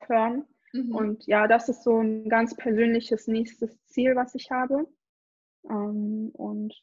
aufhören, 0.00 0.46
Mhm. 0.72 0.94
Und 0.94 1.26
ja, 1.26 1.46
das 1.46 1.68
ist 1.68 1.82
so 1.82 2.00
ein 2.00 2.28
ganz 2.28 2.56
persönliches 2.56 3.26
nächstes 3.26 3.84
Ziel, 3.86 4.16
was 4.16 4.34
ich 4.34 4.50
habe. 4.50 4.88
Ähm, 5.68 6.30
und 6.32 6.74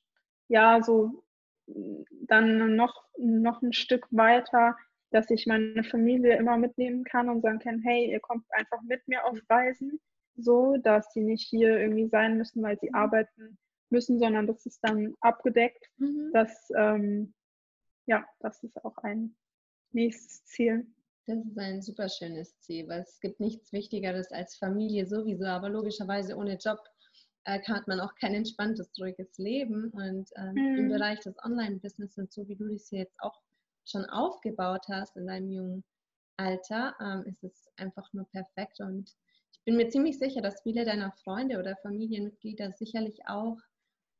ja, 0.47 0.81
so 0.83 1.23
dann 1.65 2.75
noch, 2.75 3.03
noch 3.17 3.61
ein 3.61 3.73
Stück 3.73 4.07
weiter 4.11 4.75
dass 5.11 5.29
ich 5.31 5.47
meine 5.47 5.83
Familie 5.83 6.37
immer 6.37 6.57
mitnehmen 6.57 7.03
kann 7.03 7.29
und 7.29 7.41
sagen 7.41 7.59
kann, 7.59 7.79
hey, 7.79 8.11
ihr 8.11 8.19
kommt 8.19 8.45
einfach 8.51 8.81
mit 8.83 9.07
mir 9.07 9.25
auf 9.25 9.39
Reisen, 9.49 9.99
so 10.41 10.77
dass 10.77 11.11
sie 11.13 11.21
nicht 11.21 11.47
hier 11.47 11.79
irgendwie 11.79 12.07
sein 12.07 12.37
müssen, 12.37 12.63
weil 12.63 12.79
sie 12.79 12.89
mhm. 12.89 12.95
arbeiten 12.95 13.57
müssen, 13.89 14.19
sondern 14.19 14.47
das 14.47 14.65
ist 14.65 14.79
dann 14.81 15.15
abgedeckt. 15.21 15.85
Mhm. 15.97 16.31
Das, 16.33 16.69
ähm, 16.75 17.33
ja, 18.05 18.25
das 18.39 18.63
ist 18.63 18.83
auch 18.83 18.97
ein 18.99 19.35
nächstes 19.91 20.45
Ziel. 20.45 20.85
Das 21.25 21.45
ist 21.45 21.59
ein 21.59 21.81
super 21.81 22.09
schönes 22.09 22.59
Ziel, 22.59 22.87
weil 22.87 23.01
es 23.01 23.19
gibt 23.19 23.39
nichts 23.39 23.71
Wichtigeres 23.71 24.31
als 24.31 24.57
Familie 24.57 25.05
sowieso, 25.05 25.45
aber 25.45 25.69
logischerweise 25.69 26.35
ohne 26.35 26.57
Job 26.57 26.79
äh, 27.45 27.61
hat 27.61 27.87
man 27.87 27.99
auch 27.99 28.15
kein 28.15 28.33
entspanntes, 28.33 28.91
ruhiges 28.99 29.37
Leben. 29.37 29.91
Und 29.91 30.29
ähm, 30.37 30.53
mhm. 30.53 30.77
im 30.77 30.89
Bereich 30.89 31.19
des 31.19 31.35
Online-Business 31.43 32.17
und 32.17 32.31
so 32.31 32.47
wie 32.47 32.55
du 32.55 32.67
das 32.67 32.89
jetzt 32.91 33.15
auch 33.19 33.39
schon 33.85 34.05
aufgebaut 34.05 34.85
hast 34.87 35.15
in 35.17 35.27
deinem 35.27 35.51
jungen 35.51 35.83
Alter, 36.37 36.95
ähm, 37.01 37.25
ist 37.25 37.43
es 37.43 37.67
einfach 37.77 38.11
nur 38.13 38.27
perfekt. 38.29 38.79
Und 38.79 39.11
bin 39.69 39.77
mir 39.77 39.89
ziemlich 39.89 40.17
sicher, 40.17 40.41
dass 40.41 40.63
viele 40.63 40.83
deiner 40.83 41.11
Freunde 41.23 41.59
oder 41.59 41.75
Familienmitglieder 41.83 42.71
sicherlich 42.71 43.19
auch 43.27 43.55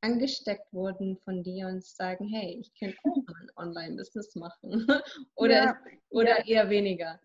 angesteckt 0.01 0.71
wurden 0.71 1.17
von 1.25 1.41
dir 1.41 1.65
und 1.65 1.83
sagen, 1.83 2.27
hey, 2.27 2.59
ich 2.62 2.71
könnte 2.77 2.99
auch 3.03 3.15
mal 3.15 3.33
ein 3.41 3.51
Online-Business 3.55 4.35
machen. 4.35 4.85
oder 5.35 5.63
ja, 5.63 5.77
oder 6.09 6.39
ja. 6.41 6.45
eher 6.45 6.69
weniger. 6.69 7.19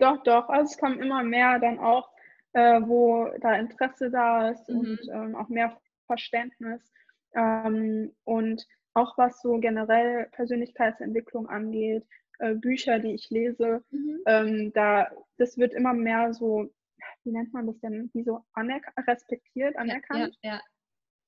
Doch, 0.00 0.20
doch. 0.24 0.48
Also 0.48 0.72
es 0.72 0.78
kommen 0.78 1.00
immer 1.00 1.22
mehr 1.22 1.60
dann 1.60 1.78
auch, 1.78 2.10
äh, 2.54 2.80
wo 2.82 3.30
da 3.40 3.54
Interesse 3.54 4.10
da 4.10 4.50
ist 4.50 4.68
mhm. 4.68 4.80
und 4.80 4.98
ähm, 5.12 5.36
auch 5.36 5.48
mehr 5.48 5.78
Verständnis. 6.08 6.92
Ähm, 7.36 8.16
und 8.24 8.66
auch 8.94 9.16
was 9.16 9.40
so 9.40 9.58
generell 9.58 10.26
Persönlichkeitsentwicklung 10.32 11.48
angeht, 11.48 12.04
äh, 12.40 12.54
Bücher, 12.54 12.98
die 12.98 13.14
ich 13.14 13.30
lese, 13.30 13.84
mhm. 13.92 14.22
ähm, 14.26 14.72
da 14.72 15.08
das 15.38 15.56
wird 15.56 15.72
immer 15.72 15.92
mehr 15.92 16.34
so, 16.34 16.68
wie 17.24 17.32
nennt 17.32 17.52
man 17.52 17.66
das 17.66 17.78
denn, 17.80 18.10
wie 18.12 18.22
so 18.22 18.44
anerk 18.52 18.84
respektiert, 19.06 19.76
anerkannt. 19.76 20.36
Ja, 20.42 20.50
ja, 20.50 20.56
ja. 20.56 20.60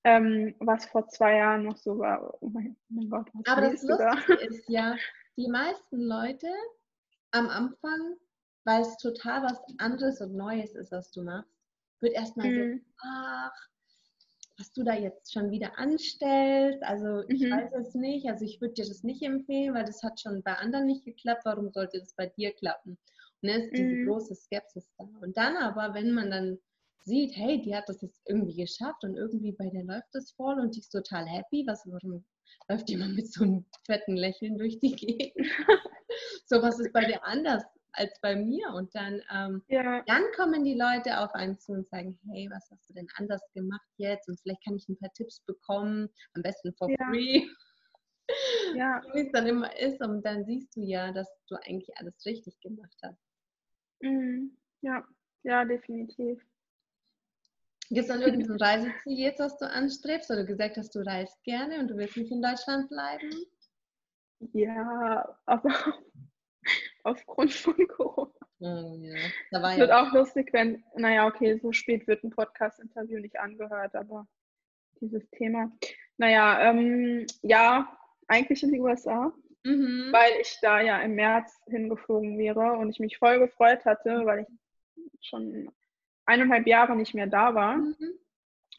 Ähm, 0.04 0.54
was 0.60 0.86
vor 0.86 1.08
zwei 1.08 1.36
Jahren 1.36 1.64
noch 1.64 1.76
so 1.76 1.98
war, 1.98 2.32
oh 2.40 2.48
mein, 2.48 2.76
oh 2.90 2.94
mein 2.94 3.10
Gott, 3.10 3.28
was 3.32 3.46
Aber 3.46 3.62
das 3.62 3.82
Lustige 3.82 3.98
da? 3.98 4.34
ist 4.46 4.68
ja, 4.68 4.96
die 5.36 5.48
meisten 5.48 6.00
Leute 6.00 6.48
am 7.32 7.48
Anfang, 7.48 8.16
weil 8.64 8.82
es 8.82 8.96
total 8.98 9.42
was 9.42 9.60
anderes 9.78 10.20
und 10.20 10.36
Neues 10.36 10.74
ist, 10.74 10.92
was 10.92 11.10
du 11.10 11.22
machst, 11.22 11.50
wird 12.00 12.14
erstmal 12.14 12.48
mhm. 12.48 12.78
so, 12.78 12.84
ach, 13.02 13.68
was 14.58 14.72
du 14.72 14.84
da 14.84 14.94
jetzt 14.94 15.32
schon 15.32 15.50
wieder 15.50 15.78
anstellst. 15.78 16.82
Also 16.82 17.22
ich 17.28 17.42
mhm. 17.42 17.50
weiß 17.50 17.72
es 17.74 17.94
nicht. 17.94 18.28
Also 18.28 18.44
ich 18.44 18.60
würde 18.60 18.74
dir 18.74 18.86
das 18.86 19.02
nicht 19.02 19.22
empfehlen, 19.22 19.74
weil 19.74 19.84
das 19.84 20.02
hat 20.02 20.20
schon 20.20 20.42
bei 20.42 20.54
anderen 20.54 20.86
nicht 20.86 21.04
geklappt. 21.04 21.42
Warum 21.44 21.70
sollte 21.70 21.98
das 21.98 22.14
bei 22.14 22.26
dir 22.26 22.52
klappen? 22.52 22.98
Und 23.42 23.50
dann 23.50 23.62
ist 23.62 23.72
diese 23.72 23.94
mhm. 23.94 24.06
große 24.06 24.34
Skepsis 24.34 24.88
da. 24.98 25.04
Und 25.20 25.36
dann 25.36 25.56
aber, 25.56 25.94
wenn 25.94 26.12
man 26.12 26.30
dann 26.30 26.58
sieht, 27.04 27.36
hey, 27.36 27.62
die 27.62 27.74
hat 27.74 27.88
das 27.88 28.02
jetzt 28.02 28.20
irgendwie 28.26 28.56
geschafft 28.56 29.04
und 29.04 29.16
irgendwie 29.16 29.52
bei 29.52 29.68
der 29.70 29.84
läuft 29.84 30.08
das 30.12 30.32
voll 30.32 30.58
und 30.58 30.74
die 30.74 30.80
ist 30.80 30.90
total 30.90 31.26
happy, 31.26 31.64
was, 31.66 31.86
warum 31.86 32.24
läuft 32.68 32.90
jemand 32.90 33.14
mit 33.14 33.32
so 33.32 33.44
einem 33.44 33.64
fetten 33.84 34.16
Lächeln 34.16 34.58
durch 34.58 34.78
die 34.80 34.96
Gegend? 34.96 35.34
so 36.46 36.60
was 36.62 36.80
ist 36.80 36.92
bei 36.92 37.04
dir 37.04 37.24
anders 37.24 37.62
als 37.96 38.18
bei 38.20 38.36
mir. 38.36 38.68
Und 38.74 38.94
dann, 38.94 39.20
ähm, 39.32 39.62
ja. 39.68 40.02
dann 40.06 40.22
kommen 40.36 40.64
die 40.64 40.74
Leute 40.74 41.18
auf 41.18 41.34
einen 41.34 41.58
zu 41.58 41.72
und 41.72 41.88
sagen, 41.88 42.18
hey, 42.30 42.48
was 42.50 42.70
hast 42.70 42.88
du 42.88 42.94
denn 42.94 43.08
anders 43.16 43.42
gemacht 43.52 43.88
jetzt? 43.96 44.28
Und 44.28 44.40
vielleicht 44.40 44.64
kann 44.64 44.76
ich 44.76 44.88
ein 44.88 44.98
paar 44.98 45.12
Tipps 45.12 45.40
bekommen, 45.40 46.08
am 46.34 46.42
besten 46.42 46.72
for 46.74 46.90
ja. 46.90 46.96
free. 47.08 47.46
Ja. 48.74 49.02
Wie 49.14 49.26
es 49.26 49.32
dann 49.32 49.46
immer 49.46 49.76
ist. 49.78 50.00
Und 50.00 50.24
dann 50.24 50.44
siehst 50.44 50.76
du 50.76 50.82
ja, 50.82 51.12
dass 51.12 51.28
du 51.48 51.56
eigentlich 51.56 51.96
alles 51.96 52.24
richtig 52.24 52.58
gemacht 52.60 52.96
hast. 53.02 53.25
Mhm. 54.00 54.56
Ja, 54.82 55.04
ja, 55.42 55.64
definitiv. 55.64 56.42
Gibt 57.88 58.00
es 58.00 58.08
dann 58.08 58.20
irgendein 58.20 58.56
Reiseziel 58.56 59.18
jetzt, 59.18 59.38
was 59.38 59.58
du 59.58 59.70
anstrebst? 59.70 60.30
Oder 60.30 60.40
du 60.40 60.46
gesagt 60.46 60.76
hast, 60.76 60.94
du 60.94 61.00
reist 61.00 61.42
gerne 61.44 61.78
und 61.78 61.88
du 61.88 61.96
willst 61.96 62.16
nicht 62.16 62.32
in 62.32 62.42
Deutschland 62.42 62.88
bleiben? 62.88 63.30
Ja, 64.52 65.38
aber 65.46 65.70
aufgrund 67.04 67.52
von 67.52 67.74
Corona. 67.88 68.32
Oh, 68.58 68.96
ja. 68.98 69.14
Da 69.50 69.62
war 69.62 69.76
wird 69.76 69.90
ja 69.90 70.02
auch 70.02 70.12
lustig, 70.12 70.52
wenn, 70.52 70.82
naja, 70.96 71.26
okay, 71.26 71.58
so 71.58 71.72
spät 71.72 72.06
wird 72.06 72.24
ein 72.24 72.30
Podcast-Interview 72.30 73.20
nicht 73.20 73.38
angehört, 73.38 73.94
aber 73.94 74.26
dieses 75.00 75.28
Thema. 75.30 75.70
Naja, 76.16 76.70
ähm, 76.70 77.26
ja, 77.42 77.96
eigentlich 78.28 78.62
in 78.62 78.72
die 78.72 78.80
USA, 78.80 79.32
mhm. 79.66 80.08
weil 80.12 80.32
ich 80.40 80.58
da 80.62 80.80
ja 80.80 81.00
im 81.00 81.14
März 81.14 81.60
hingeflogen 81.66 82.38
wäre 82.38 82.72
und 82.72 82.90
ich 82.90 83.00
mich 83.00 83.18
voll 83.18 83.38
gefreut 83.38 83.84
hatte, 83.84 84.24
weil 84.24 84.40
ich 84.40 85.28
schon 85.28 85.70
eineinhalb 86.24 86.66
Jahre 86.66 86.96
nicht 86.96 87.14
mehr 87.14 87.26
da 87.26 87.54
war. 87.54 87.76
Mhm. 87.76 88.18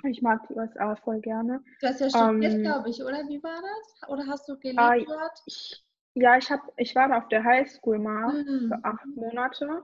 Ich 0.04 0.22
mag 0.22 0.48
die 0.48 0.54
USA 0.54 0.96
voll 0.96 1.20
gerne. 1.22 1.64
Du 1.82 1.88
hast 1.88 2.00
ja 2.00 2.10
studiert, 2.10 2.54
ähm, 2.54 2.62
glaube 2.62 2.90
ich, 2.90 3.02
oder? 3.02 3.28
Wie 3.28 3.42
war 3.42 3.62
das? 3.62 4.10
Oder 4.10 4.28
hast 4.28 4.48
du 4.48 4.58
gelebt 4.58 4.80
äh, 4.80 5.06
dort? 5.06 5.42
Ich, 5.46 5.84
ja, 6.14 6.38
ich, 6.38 6.52
hab, 6.52 6.62
ich 6.78 6.96
war 6.96 7.08
da 7.08 7.18
auf 7.18 7.28
der 7.30 7.44
Highschool 7.44 7.98
mal 7.98 8.44
mhm. 8.44 8.68
für 8.68 8.80
acht 8.84 9.06
Monate. 9.16 9.84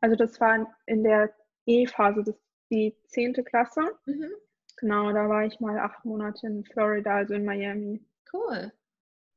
Also 0.00 0.14
das 0.14 0.40
war 0.40 0.72
in 0.86 1.02
der 1.02 1.34
E-Phase, 1.66 2.22
das 2.22 2.36
ist 2.36 2.42
die 2.70 2.96
zehnte 3.08 3.42
Klasse. 3.42 3.80
Mhm. 4.06 4.30
Genau, 4.76 5.12
da 5.12 5.28
war 5.28 5.44
ich 5.44 5.58
mal 5.58 5.78
acht 5.78 6.04
Monate 6.04 6.46
in 6.46 6.64
Florida, 6.64 7.16
also 7.16 7.34
in 7.34 7.44
Miami. 7.44 8.04
Cool. 8.32 8.72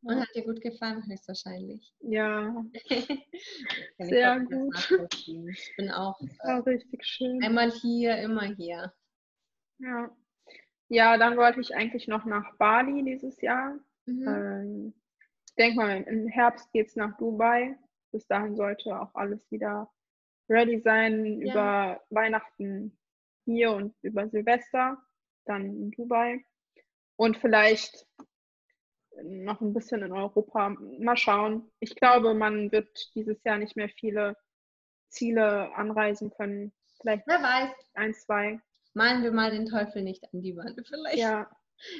Und 0.03 0.19
hat 0.19 0.29
dir 0.33 0.43
gut 0.43 0.61
gefallen, 0.61 1.03
höchstwahrscheinlich. 1.07 1.93
Ja. 1.99 2.65
Sehr 3.99 4.39
gut. 4.39 4.91
Ich 5.19 5.73
bin 5.77 5.91
auch 5.91 6.19
äh, 6.39 6.51
richtig 6.53 7.05
schön. 7.05 7.43
Einmal 7.43 7.71
hier, 7.71 8.17
immer 8.17 8.43
hier. 8.43 8.93
Ja. 9.77 10.09
Ja, 10.87 11.17
dann 11.17 11.37
wollte 11.37 11.61
ich 11.61 11.75
eigentlich 11.75 12.07
noch 12.07 12.25
nach 12.25 12.57
Bali 12.57 13.03
dieses 13.03 13.39
Jahr. 13.41 13.79
Mhm. 14.05 14.27
Ähm, 14.27 14.93
ich 15.47 15.55
denke 15.55 15.77
mal, 15.77 16.01
im 16.01 16.27
Herbst 16.27 16.71
geht 16.71 16.87
es 16.87 16.95
nach 16.95 17.15
Dubai. 17.17 17.77
Bis 18.11 18.27
dahin 18.27 18.55
sollte 18.55 18.99
auch 18.99 19.13
alles 19.15 19.49
wieder 19.51 19.89
ready 20.49 20.79
sein 20.79 21.41
ja. 21.41 21.53
über 21.53 22.01
Weihnachten 22.09 22.97
hier 23.45 23.71
und 23.71 23.95
über 24.01 24.27
Silvester, 24.27 24.97
dann 25.45 25.65
in 25.65 25.91
Dubai. 25.91 26.43
Und 27.15 27.37
vielleicht 27.37 28.05
noch 29.23 29.61
ein 29.61 29.73
bisschen 29.73 30.01
in 30.03 30.11
Europa. 30.11 30.75
Mal 30.99 31.17
schauen. 31.17 31.69
Ich 31.79 31.95
glaube, 31.95 32.33
man 32.33 32.71
wird 32.71 33.13
dieses 33.15 33.43
Jahr 33.43 33.57
nicht 33.57 33.75
mehr 33.75 33.89
viele 33.89 34.37
Ziele 35.09 35.73
anreisen 35.75 36.31
können. 36.31 36.71
Vielleicht 36.99 37.27
Wer 37.27 37.41
weiß. 37.41 37.71
ein, 37.95 38.13
zwei. 38.13 38.59
Malen 38.93 39.23
wir 39.23 39.31
mal 39.31 39.51
den 39.51 39.65
Teufel 39.65 40.03
nicht 40.03 40.23
an 40.33 40.41
die 40.41 40.55
Wand, 40.55 40.81
vielleicht. 40.87 41.17
Ja, 41.17 41.49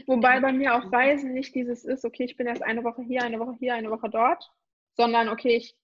Wobei 0.05 0.39
bei 0.39 0.51
mir 0.51 0.75
auch 0.75 0.91
Reisen 0.91 1.33
nicht 1.33 1.55
dieses 1.55 1.83
ist, 1.83 2.05
okay, 2.05 2.23
ich 2.23 2.37
bin 2.37 2.47
erst 2.47 2.63
eine 2.63 2.83
Woche 2.83 3.01
hier, 3.01 3.23
eine 3.23 3.39
Woche 3.39 3.55
hier, 3.59 3.73
eine 3.73 3.89
Woche 3.89 4.09
dort, 4.09 4.51
sondern 4.95 5.29
okay, 5.29 5.55
ich 5.55 5.75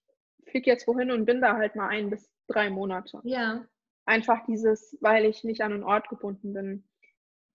fliege 0.46 0.70
jetzt 0.70 0.86
wohin 0.86 1.10
und 1.10 1.24
bin 1.24 1.40
da 1.40 1.56
halt 1.56 1.74
mal 1.74 1.88
ein 1.88 2.10
bis 2.10 2.30
drei 2.46 2.70
Monate. 2.70 3.20
Ja. 3.24 3.66
Einfach 4.04 4.44
dieses, 4.46 4.96
weil 5.00 5.24
ich 5.24 5.44
nicht 5.44 5.62
an 5.62 5.72
einen 5.72 5.82
Ort 5.82 6.08
gebunden 6.08 6.52
bin. 6.54 6.88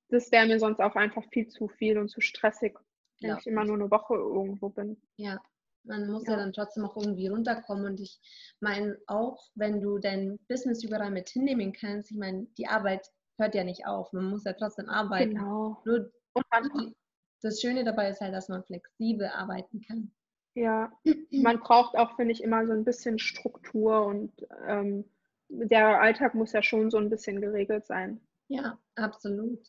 Das 0.10 0.32
wäre 0.32 0.46
mir 0.46 0.60
sonst 0.60 0.80
auch 0.80 0.96
einfach 0.96 1.24
viel 1.32 1.48
zu 1.48 1.68
viel 1.68 1.98
und 1.98 2.10
zu 2.10 2.22
stressig, 2.22 2.78
wenn 3.24 3.32
ja. 3.32 3.38
ich 3.40 3.48
immer 3.48 3.66
nur 3.66 3.76
eine 3.76 3.90
Woche 3.90 4.16
irgendwo 4.16 4.70
bin. 4.70 5.02
Ja, 5.18 5.42
man 5.84 6.10
muss 6.10 6.26
ja. 6.26 6.34
ja. 6.34 6.38
dann 6.38 6.54
trotzdem 6.54 6.86
auch 6.86 6.96
irgendwie 6.96 7.28
runterkommen. 7.28 7.86
Und 7.86 8.00
ich 8.00 8.20
meine, 8.60 8.98
auch 9.08 9.50
wenn 9.56 9.82
du 9.82 9.98
dein 9.98 10.40
Business 10.48 10.84
überall 10.84 11.12
mit 11.12 11.30
hinnehmen 11.30 11.74
kannst, 11.74 12.12
ich 12.12 12.18
meine, 12.18 12.46
die 12.58 12.68
Arbeit 12.68 13.10
hört 13.38 13.56
ja 13.56 13.64
nicht 13.64 13.88
auf. 13.88 14.14
Man 14.14 14.30
muss 14.30 14.44
ja 14.44 14.54
trotzdem 14.54 14.90
arbeiten. 14.90 15.36
Genau. 15.36 15.82
Nur 15.86 16.12
und 16.34 16.96
das 17.42 17.62
Schöne 17.62 17.84
dabei 17.84 18.10
ist 18.10 18.22
halt, 18.22 18.34
dass 18.34 18.50
man 18.50 18.64
flexibel 18.64 19.28
arbeiten 19.28 19.82
kann. 19.82 20.12
Ja, 20.56 20.92
man 21.32 21.60
braucht 21.60 21.96
auch, 21.96 22.16
finde 22.16 22.32
ich, 22.32 22.44
immer 22.44 22.66
so 22.66 22.74
ein 22.74 22.86
bisschen 22.86 23.18
Struktur 23.18 24.06
und 24.06 24.32
ähm, 24.68 25.04
der 25.50 26.00
Alltag 26.00 26.36
muss 26.36 26.54
ja 26.54 26.62
schon 26.62 26.90
so 26.90 26.98
ein 26.98 27.10
bisschen 27.10 27.42
geregelt 27.42 27.86
sein. 27.86 28.22
Ja, 28.48 28.78
absolut. 28.96 29.60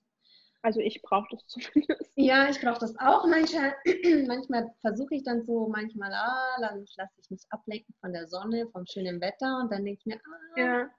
Also 0.64 0.80
ich 0.80 1.02
brauche 1.02 1.28
das 1.30 1.46
zumindest. 1.46 2.10
Ja, 2.16 2.48
ich 2.48 2.58
brauche 2.58 2.80
das 2.80 2.96
auch. 2.98 3.26
Manchmal, 3.26 3.74
manchmal 4.26 4.74
versuche 4.80 5.14
ich 5.14 5.22
dann 5.22 5.44
so, 5.44 5.68
manchmal, 5.68 6.10
ah, 6.12 6.56
dann 6.58 6.86
lasse 6.96 7.12
ich 7.18 7.30
mich 7.30 7.42
ablenken 7.50 7.94
von 8.00 8.14
der 8.14 8.26
Sonne, 8.26 8.66
vom 8.72 8.86
schönen 8.86 9.20
Wetter 9.20 9.60
und 9.60 9.70
dann 9.70 9.84
denke 9.84 10.00
ich 10.00 10.06
mir, 10.06 10.16
ah. 10.16 10.58
Ja. 10.58 10.90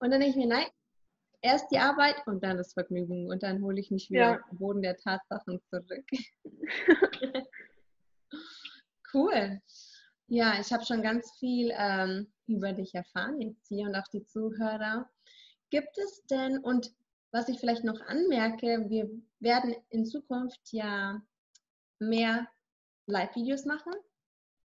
Und 0.00 0.10
dann 0.10 0.20
denke 0.20 0.30
ich 0.30 0.36
mir, 0.36 0.48
nein, 0.48 0.66
erst 1.40 1.70
die 1.70 1.78
Arbeit 1.78 2.16
und 2.26 2.42
dann 2.42 2.56
das 2.56 2.72
Vergnügen 2.72 3.30
und 3.30 3.44
dann 3.44 3.62
hole 3.62 3.78
ich 3.78 3.92
mich 3.92 4.10
wieder 4.10 4.32
ja. 4.32 4.38
den 4.50 4.58
Boden 4.58 4.82
der 4.82 4.96
Tatsachen 4.96 5.60
zurück. 5.70 6.06
cool. 9.14 9.60
Ja, 10.26 10.58
ich 10.60 10.72
habe 10.72 10.84
schon 10.84 11.02
ganz 11.02 11.30
viel 11.38 11.72
ähm, 11.76 12.32
über 12.48 12.72
dich 12.72 12.92
erfahren 12.92 13.40
jetzt 13.40 13.68
hier 13.68 13.86
und 13.86 13.94
auch 13.94 14.08
die 14.12 14.24
Zuhörer. 14.24 15.08
Gibt 15.70 15.96
es 15.96 16.24
denn, 16.26 16.58
und 16.58 16.92
was 17.32 17.48
ich 17.48 17.58
vielleicht 17.58 17.84
noch 17.84 18.00
anmerke, 18.02 18.86
wir 18.88 19.10
werden 19.40 19.74
in 19.90 20.04
Zukunft 20.06 20.60
ja 20.72 21.20
mehr 21.98 22.48
Live-Videos 23.06 23.64
machen 23.64 23.92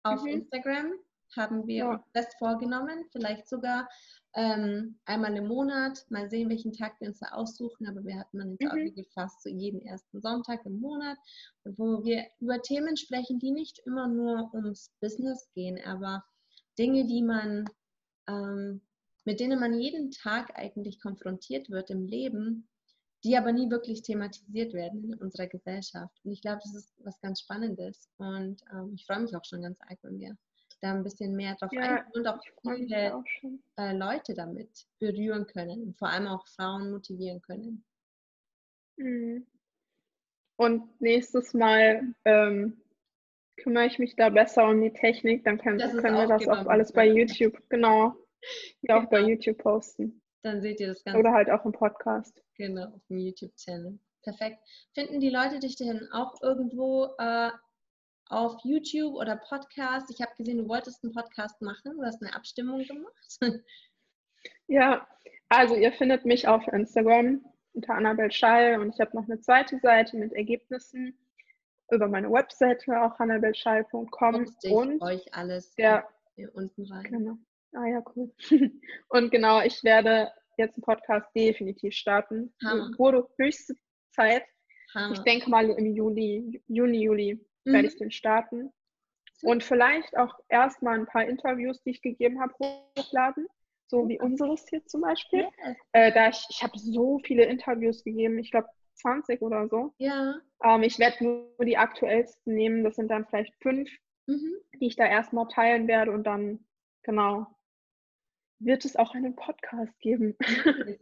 auf 0.04 0.21
mhm. 0.23 0.28
Instagram. 0.28 0.93
haben 1.36 1.65
wir 1.67 1.78
Ja. 1.78 2.04
fest 2.15 2.36
vorgenommen, 2.38 3.06
vielleicht 3.12 3.49
sogar 3.49 3.89
ähm, 4.36 4.99
einmal 5.06 5.36
im 5.36 5.47
Monat, 5.47 6.06
mal 6.10 6.30
sehen, 6.30 6.49
welchen 6.49 6.73
Tag 6.73 6.99
wir 6.99 7.08
uns 7.08 7.19
da 7.19 7.30
aussuchen, 7.30 7.88
aber 7.88 8.04
wir 8.06 8.19
hatten 8.19 8.41
uns 8.41 8.60
auch 8.67 8.73
Mhm. 8.73 8.86
wie 8.86 8.93
gefasst, 8.93 9.41
so 9.43 9.49
jeden 9.49 9.82
ersten 9.82 10.21
Sonntag 10.21 10.65
im 10.65 10.80
Monat, 10.80 11.17
wo 11.63 12.04
wir 12.04 12.28
über 12.39 12.62
Themen 12.62 12.97
sprechen, 12.97 13.39
die 13.39 13.52
nicht 13.52 13.80
immer 13.86 14.08
nur 14.08 14.54
ums 14.54 14.91
Business 15.02 15.49
gehen, 15.56 15.80
aber 15.86 16.23
Dinge, 16.78 17.06
die 17.08 17.23
man, 17.23 17.65
ähm, 18.28 18.82
mit 19.25 19.39
denen 19.39 19.59
man 19.59 19.73
jeden 19.73 20.12
Tag 20.12 20.57
eigentlich 20.57 20.99
konfrontiert 20.99 21.69
wird 21.69 21.89
im 21.89 22.05
Leben, 22.05 22.67
die 23.23 23.38
aber 23.38 23.53
nie 23.53 23.69
wirklich 23.69 24.01
thematisiert 24.01 24.73
werden 24.73 25.05
in 25.05 25.13
unserer 25.15 25.47
Gesellschaft. 25.47 26.19
Und 26.23 26.31
ich 26.33 26.41
glaube, 26.41 26.59
das 26.63 26.75
ist 26.75 26.93
was 27.03 27.19
ganz 27.21 27.41
Spannendes. 27.41 28.09
Und 28.17 28.62
ähm, 28.71 28.93
ich 28.95 29.05
freue 29.05 29.21
mich 29.21 29.36
auch 29.36 29.45
schon 29.45 29.62
ganz 29.62 29.79
arg, 29.81 29.97
wenn 30.01 30.19
wir 30.19 30.38
da 30.81 30.91
ein 30.93 31.03
bisschen 31.03 31.36
mehr 31.36 31.55
drauf 31.55 31.71
Ja, 31.71 31.81
eingehen 31.81 32.12
und 32.13 32.27
auch 32.27 32.39
viele 32.62 33.15
auch 33.15 33.23
äh, 33.77 33.95
Leute 33.95 34.33
damit 34.33 34.69
berühren 34.99 35.47
können 35.47 35.83
und 35.83 35.97
vor 35.97 36.09
allem 36.09 36.27
auch 36.27 36.45
Frauen 36.47 36.91
motivieren 36.91 37.41
können. 37.41 37.86
Mhm. 38.97 39.47
Und 40.57 41.01
nächstes 41.01 41.53
Mal 41.53 42.13
ähm, 42.25 42.81
kümmere 43.57 43.86
ich 43.86 43.99
mich 43.99 44.15
da 44.15 44.29
besser 44.29 44.67
um 44.67 44.81
die 44.81 44.93
Technik, 44.93 45.43
dann 45.45 45.57
können, 45.57 45.79
können 45.79 46.15
wir 46.15 46.27
das 46.27 46.43
auch 46.43 46.51
aufgenommen 46.51 46.67
alles 46.67 46.91
bei. 46.91 47.07
YouTube, 47.07 47.57
genau, 47.69 48.15
ja, 48.82 48.97
auch 48.99 49.10
bei 49.10 49.17
Genau. 49.19 49.29
YouTube 49.29 49.58
posten. 49.58 50.21
Dann 50.43 50.62
seht 50.62 50.79
ihr 50.79 50.88
das 50.88 51.03
Ganze 51.03 51.19
Oder 51.19 51.32
halt 51.32 51.49
auch 51.49 51.63
im 51.65 51.71
Podcast. 51.71 52.41
genau 52.58 52.86
auf 52.88 53.06
dem 53.10 53.17
YouTube-Channel. 53.19 53.97
Perfekt. 54.23 54.60
Finden 54.93 55.19
die 55.19 55.29
Leute 55.29 55.60
dich 55.60 55.75
denn 55.75 56.08
auch 56.12 56.41
irgendwo 56.41 57.10
äh, 57.17 57.49
auf 58.27 58.60
YouTube 58.63 59.15
oder 59.15 59.36
Podcast? 59.38 60.10
Ich 60.10 60.21
habe 60.21 60.34
gesehen, 60.38 60.58
du 60.58 60.67
wolltest 60.67 61.03
einen 61.03 61.13
Podcast 61.13 61.62
machen. 61.62 61.97
Du 61.97 62.03
hast 62.03 62.21
eine 62.21 62.36
Abstimmung 62.36 62.84
gemacht. 62.84 63.39
Ja, 64.67 65.08
also 65.47 65.73
ihr 65.75 65.93
findet 65.93 66.25
mich 66.25 66.49
auf 66.49 66.67
Instagram 66.67 67.45
unter 67.73 67.93
Annabel 67.95 68.29
Schall 68.29 68.79
und 68.82 68.93
ich 68.93 68.99
habe 68.99 69.15
noch 69.15 69.23
eine 69.23 69.39
zweite 69.39 69.79
Seite 69.79 70.17
mit 70.17 70.34
Ergebnissen 70.34 71.17
über 71.89 72.10
meine 72.10 72.29
Webseite, 72.29 73.01
auch 73.01 73.17
annabelschall.com 73.21 74.45
und 74.69 75.01
euch 75.01 75.34
alles 75.34 75.73
der 75.75 76.06
hier 76.36 76.53
unten 76.56 76.84
rein. 76.91 77.03
Genau. 77.03 77.38
Ah 77.73 77.86
ja, 77.88 78.03
cool. 78.15 78.31
Und 79.09 79.31
genau, 79.31 79.62
ich 79.62 79.83
werde 79.83 80.31
jetzt 80.57 80.75
einen 80.75 80.83
Podcast 80.83 81.27
definitiv 81.36 81.93
starten. 81.93 82.53
Hammer. 82.63 82.91
Wurde 82.97 83.27
höchste 83.39 83.75
Zeit. 84.12 84.43
Ich 84.88 84.93
Hammer. 84.95 85.23
denke 85.23 85.49
mal 85.49 85.69
im 85.69 85.95
Juli, 85.95 86.62
Juni, 86.67 87.01
Juli 87.03 87.45
Mhm. 87.65 87.73
werde 87.73 87.88
ich 87.88 87.95
den 87.95 88.12
starten. 88.12 88.71
Und 89.41 89.63
vielleicht 89.63 90.15
auch 90.17 90.38
erstmal 90.49 90.99
ein 90.99 91.05
paar 91.05 91.23
Interviews, 91.25 91.81
die 91.83 91.91
ich 91.91 92.01
gegeben 92.01 92.41
habe, 92.41 92.53
hochladen. 92.97 93.47
So 93.88 94.07
wie 94.09 94.19
unseres 94.19 94.65
hier 94.69 94.86
zum 94.86 95.01
Beispiel. 95.01 95.47
Yes. 95.65 95.77
Äh, 95.93 96.12
da 96.13 96.29
ich 96.29 96.45
ich 96.49 96.62
habe 96.63 96.77
so 96.77 97.19
viele 97.25 97.45
Interviews 97.45 98.03
gegeben, 98.03 98.38
ich 98.39 98.51
glaube 98.51 98.67
20 98.95 99.41
oder 99.41 99.67
so. 99.69 99.93
Ja. 99.97 100.36
Ähm, 100.63 100.83
ich 100.83 100.99
werde 100.99 101.23
nur 101.23 101.65
die 101.65 101.77
aktuellsten 101.77 102.53
nehmen. 102.53 102.83
Das 102.83 102.95
sind 102.95 103.09
dann 103.09 103.25
vielleicht 103.25 103.53
fünf 103.62 103.89
Mhm. 104.27 104.53
die 104.79 104.88
ich 104.88 104.95
da 104.95 105.05
erstmal 105.05 105.47
teilen 105.49 105.88
werde 105.88 106.12
und 106.12 106.23
dann, 106.23 106.65
genau, 107.03 107.45
wird 108.65 108.86
es 108.86 108.95
auch 108.95 109.13
einen 109.13 109.36
Podcast 109.36 109.97
geben. 109.99 110.36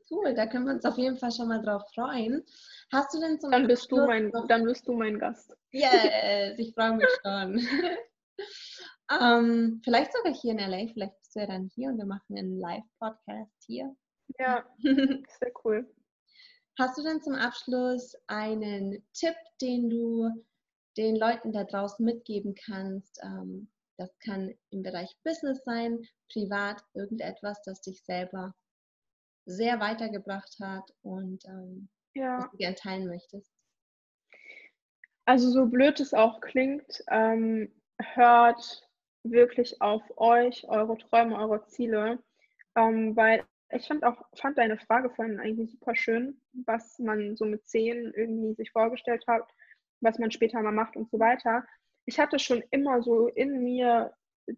Cool, 0.10 0.34
da 0.34 0.46
können 0.48 0.66
wir 0.66 0.74
uns 0.74 0.86
auf 0.86 0.98
jeden 0.98 1.18
Fall 1.18 1.32
schon 1.32 1.48
mal 1.48 1.62
drauf 1.62 1.84
freuen. 1.94 2.44
Hast 2.92 3.14
du 3.14 3.20
denn 3.20 3.40
zum 3.40 3.52
Dann 3.52 3.68
bist 3.68 3.92
du 3.92 3.98
Abschluss 3.98 4.08
mein, 4.08 4.30
noch- 4.30 4.48
dann 4.48 4.64
bist 4.66 4.88
du 4.88 4.94
mein 4.94 5.20
Gast. 5.20 5.56
Yes, 5.72 6.58
ich 6.58 6.74
freue 6.74 6.96
mich 6.96 7.08
schon. 7.24 7.60
ähm, 9.22 9.82
vielleicht 9.84 10.14
sogar 10.14 10.34
hier 10.34 10.52
in 10.52 10.60
LA, 10.60 10.88
vielleicht 10.94 11.18
bist 11.20 11.36
du 11.36 11.40
ja 11.40 11.48
dann 11.48 11.70
hier 11.74 11.90
und 11.90 11.98
wir 11.98 12.06
machen 12.06 12.38
einen 12.38 12.60
Live-Podcast 12.60 13.64
hier. 13.66 13.96
Ja, 14.40 14.66
sehr 14.82 15.52
cool. 15.64 15.90
Hast 16.80 16.98
du 16.98 17.04
denn 17.04 17.22
zum 17.22 17.36
Abschluss 17.36 18.16
einen 18.28 19.06
Tipp, 19.14 19.36
den 19.62 19.90
du 19.90 20.30
den 20.98 21.16
Leuten 21.16 21.52
da 21.52 21.64
draußen 21.64 22.04
mitgeben 22.04 22.56
kannst? 22.56 23.20
Ähm, 23.24 23.70
das 24.02 24.18
kann 24.20 24.54
im 24.72 24.84
Bereich 24.84 25.16
Business 25.24 25.64
sein, 25.64 26.08
privat, 26.32 26.84
irgendetwas, 26.94 27.62
das 27.64 27.82
dich 27.82 28.04
selber 28.04 28.56
sehr 29.46 29.80
weitergebracht 29.80 30.58
hat 30.60 30.92
und 31.04 31.46
ähm, 31.46 31.90
Ja, 32.16 32.38
was 32.38 32.50
du 32.50 32.58
gerne 32.58 32.76
teilen 32.76 33.08
möchtest. 33.08 33.52
also 35.26 35.50
so 35.50 35.66
blöd 35.68 36.00
es 36.00 36.14
auch 36.14 36.42
klingt, 36.42 37.04
ähm, 37.10 37.72
hört 38.02 38.90
wirklich 39.24 39.82
auf 39.82 40.04
euch, 40.18 40.68
eure 40.68 40.98
Träume, 40.98 41.38
eure 41.38 41.66
Ziele, 41.68 42.20
ähm, 42.76 43.16
weil 43.16 43.46
ich 43.74 43.88
fand 43.88 44.04
auch 44.04 44.26
fand 44.36 44.58
deine 44.58 44.78
Frage 44.78 45.10
vorhin 45.12 45.40
eigentlich 45.40 45.72
super 45.72 45.96
schön, 45.96 46.42
was 46.66 47.00
man 47.00 47.36
so 47.38 47.46
mit 47.46 47.68
zehn 47.68 48.14
irgendwie 48.16 48.54
sich 48.56 48.72
vorgestellt 48.72 49.26
hat, 49.28 49.48
was 50.02 50.20
man 50.20 50.32
später 50.32 50.62
mal 50.62 50.72
macht 50.74 50.96
und 50.98 51.10
so 51.10 51.20
weiter. 51.20 51.66
Ich 52.12 52.20
hatte 52.20 52.40
schon 52.40 52.62
immer 52.72 53.02
so 53.02 53.28
in 53.30 53.64
mir 53.64 54.14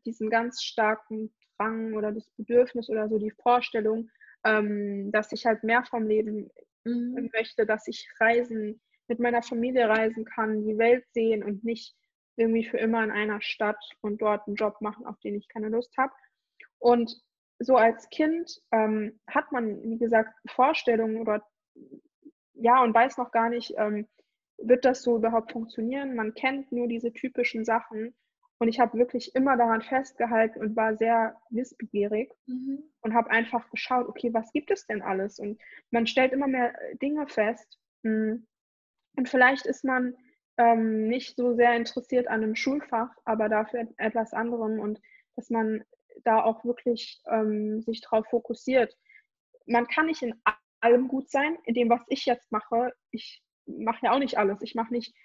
diesen 0.07 0.31
ganz 0.31 0.63
starken 0.63 1.31
Drang 1.59 1.93
oder 1.93 2.11
das 2.11 2.27
Bedürfnis 2.31 2.89
oder 2.89 3.07
so 3.07 3.19
die 3.19 3.29
Vorstellung, 3.29 4.09
ähm, 4.43 5.11
dass 5.11 5.31
ich 5.31 5.45
halt 5.45 5.63
mehr 5.63 5.83
vom 5.83 6.07
Leben 6.07 6.49
Mhm. 6.83 7.29
möchte, 7.31 7.67
dass 7.67 7.87
ich 7.87 8.09
reisen, 8.19 8.81
mit 9.07 9.19
meiner 9.19 9.43
Familie 9.43 9.87
reisen 9.87 10.25
kann, 10.25 10.65
die 10.65 10.77
Welt 10.79 11.05
sehen 11.11 11.43
und 11.43 11.63
nicht 11.63 11.95
irgendwie 12.37 12.65
für 12.65 12.79
immer 12.79 13.03
in 13.03 13.11
einer 13.11 13.39
Stadt 13.39 13.77
und 14.01 14.19
dort 14.19 14.47
einen 14.47 14.55
Job 14.55 14.81
machen, 14.81 15.05
auf 15.05 15.19
den 15.19 15.35
ich 15.35 15.47
keine 15.47 15.69
Lust 15.69 15.95
habe. 15.95 16.11
Und 16.79 17.15
so 17.59 17.75
als 17.75 18.09
Kind 18.09 18.59
ähm, 18.71 19.19
hat 19.29 19.51
man, 19.51 19.81
wie 19.83 19.99
gesagt, 19.99 20.33
Vorstellungen 20.49 21.17
oder 21.17 21.45
ja 22.53 22.81
und 22.83 22.95
weiß 22.95 23.17
noch 23.17 23.31
gar 23.31 23.49
nicht, 23.49 23.75
ähm, 23.77 24.07
wird 24.67 24.85
das 24.85 25.03
so 25.03 25.17
überhaupt 25.17 25.51
funktionieren. 25.51 26.15
Man 26.15 26.33
kennt 26.33 26.71
nur 26.71 26.87
diese 26.87 27.11
typischen 27.13 27.65
Sachen. 27.65 28.15
Und 28.59 28.69
ich 28.69 28.79
habe 28.79 28.97
wirklich 28.97 29.35
immer 29.35 29.57
daran 29.57 29.81
festgehalten 29.81 30.61
und 30.61 30.75
war 30.75 30.95
sehr 30.95 31.35
wissbegierig 31.49 32.31
Mhm. 32.47 32.83
und 33.01 33.13
habe 33.13 33.29
einfach 33.31 33.69
geschaut, 33.71 34.07
okay, 34.07 34.33
was 34.33 34.51
gibt 34.53 34.71
es 34.71 34.85
denn 34.85 35.01
alles? 35.01 35.39
Und 35.39 35.59
man 35.91 36.07
stellt 36.07 36.31
immer 36.31 36.47
mehr 36.47 36.73
äh, 36.81 36.95
Dinge 36.97 37.27
fest. 37.27 37.77
Mm. 38.03 38.35
Und 39.17 39.29
vielleicht 39.29 39.65
ist 39.65 39.83
man 39.83 40.15
ähm, 40.57 41.07
nicht 41.07 41.35
so 41.35 41.55
sehr 41.55 41.75
interessiert 41.75 42.27
an 42.27 42.43
einem 42.43 42.55
Schulfach, 42.55 43.09
aber 43.25 43.49
dafür 43.49 43.81
et- 43.81 43.93
etwas 43.97 44.33
anderem 44.33 44.79
und 44.79 45.01
dass 45.35 45.49
man 45.49 45.83
da 46.23 46.41
auch 46.43 46.63
wirklich 46.63 47.21
ähm, 47.27 47.81
sich 47.81 48.01
darauf 48.01 48.27
fokussiert. 48.27 48.95
Man 49.65 49.87
kann 49.87 50.05
nicht 50.05 50.21
in 50.21 50.39
allem 50.79 51.07
gut 51.07 51.29
sein, 51.29 51.57
in 51.65 51.73
dem, 51.73 51.89
was 51.89 52.01
ich 52.07 52.25
jetzt 52.25 52.51
mache. 52.51 52.93
Ich 53.11 53.43
mache 53.65 54.05
ja 54.05 54.11
auch 54.13 54.19
nicht 54.19 54.37
alles. 54.37 54.61
Ich 54.61 54.75
mache 54.75 54.93
nicht 54.93 55.15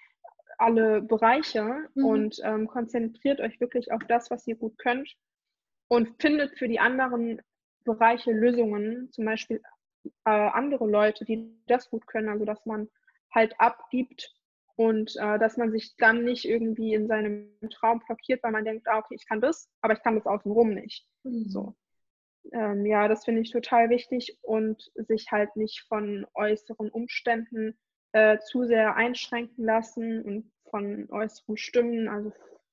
alle 0.57 1.01
Bereiche 1.01 1.89
Mhm. 1.95 2.05
und 2.05 2.41
ähm, 2.43 2.67
konzentriert 2.67 3.39
euch 3.39 3.59
wirklich 3.59 3.91
auf 3.91 4.03
das, 4.07 4.29
was 4.29 4.45
ihr 4.47 4.55
gut 4.55 4.77
könnt 4.77 5.15
und 5.87 6.21
findet 6.21 6.57
für 6.57 6.67
die 6.67 6.79
anderen 6.79 7.41
Bereiche 7.85 8.31
Lösungen, 8.31 9.09
zum 9.11 9.25
Beispiel 9.25 9.61
äh, 10.25 10.29
andere 10.29 10.87
Leute, 10.87 11.25
die 11.25 11.57
das 11.67 11.89
gut 11.89 12.05
können, 12.07 12.29
also 12.29 12.45
dass 12.45 12.65
man 12.65 12.89
halt 13.33 13.53
abgibt 13.59 14.33
und 14.75 15.15
äh, 15.17 15.39
dass 15.39 15.57
man 15.57 15.71
sich 15.71 15.95
dann 15.97 16.23
nicht 16.23 16.45
irgendwie 16.45 16.93
in 16.93 17.07
seinem 17.07 17.57
Traum 17.69 17.99
blockiert, 18.05 18.43
weil 18.43 18.51
man 18.51 18.65
denkt, 18.65 18.87
ah, 18.87 18.99
okay, 18.99 19.15
ich 19.15 19.27
kann 19.27 19.41
das, 19.41 19.69
aber 19.81 19.93
ich 19.93 20.01
kann 20.03 20.15
das 20.15 20.25
außenrum 20.25 20.73
nicht. 20.73 21.05
Mhm. 21.23 21.45
So. 21.49 21.75
Ähm, 22.51 22.85
ja, 22.85 23.07
das 23.07 23.25
finde 23.25 23.41
ich 23.41 23.51
total 23.51 23.89
wichtig 23.89 24.37
und 24.41 24.91
sich 24.95 25.31
halt 25.31 25.55
nicht 25.55 25.85
von 25.87 26.25
äußeren 26.33 26.89
Umständen 26.89 27.77
äh, 28.13 28.37
zu 28.39 28.65
sehr 28.65 28.95
einschränken 28.95 29.65
lassen 29.65 30.21
und 30.23 30.51
von 30.69 31.07
äußeren 31.11 31.57
Stimmen, 31.57 32.07
also 32.07 32.31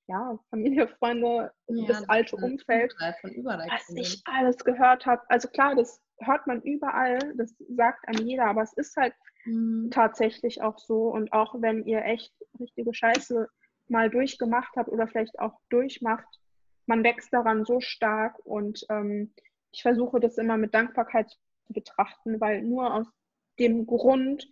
ja, 0.08 0.38
Familie, 0.50 0.86
Freunde, 0.86 1.52
Ja, 1.68 1.86
das 1.88 2.08
alte 2.08 2.36
Umfeld 2.36 2.94
überall 3.24 3.68
was 3.68 3.88
ich 3.88 4.22
alles 4.24 4.56
gehört 4.58 5.04
habe. 5.04 5.22
Also 5.28 5.48
klar, 5.48 5.74
das 5.74 6.00
hört 6.20 6.46
man 6.46 6.62
überall, 6.62 7.18
das 7.36 7.54
sagt 7.68 8.06
einem 8.08 8.24
jeder, 8.26 8.46
aber 8.46 8.62
es 8.62 8.72
ist 8.74 8.96
halt 8.96 9.14
Mhm. 9.46 9.90
tatsächlich 9.90 10.60
auch 10.62 10.78
so. 10.78 11.08
Und 11.08 11.32
auch 11.32 11.54
wenn 11.60 11.84
ihr 11.84 12.04
echt 12.04 12.32
richtige 12.58 12.92
Scheiße 12.92 13.48
mal 13.88 14.10
durchgemacht 14.10 14.74
habt 14.76 14.88
oder 14.88 15.06
vielleicht 15.06 15.38
auch 15.38 15.60
durchmacht, 15.70 16.26
man 16.86 17.04
wächst 17.04 17.32
daran 17.32 17.64
so 17.64 17.80
stark 17.80 18.38
und 18.44 18.84
ähm, 18.88 19.32
ich 19.72 19.82
versuche 19.82 20.20
das 20.20 20.38
immer 20.38 20.56
mit 20.56 20.74
Dankbarkeit 20.74 21.30
zu 21.30 21.38
betrachten, 21.72 22.40
weil 22.40 22.62
nur 22.62 22.92
aus 22.92 23.06
dem 23.58 23.86
Grund 23.86 24.48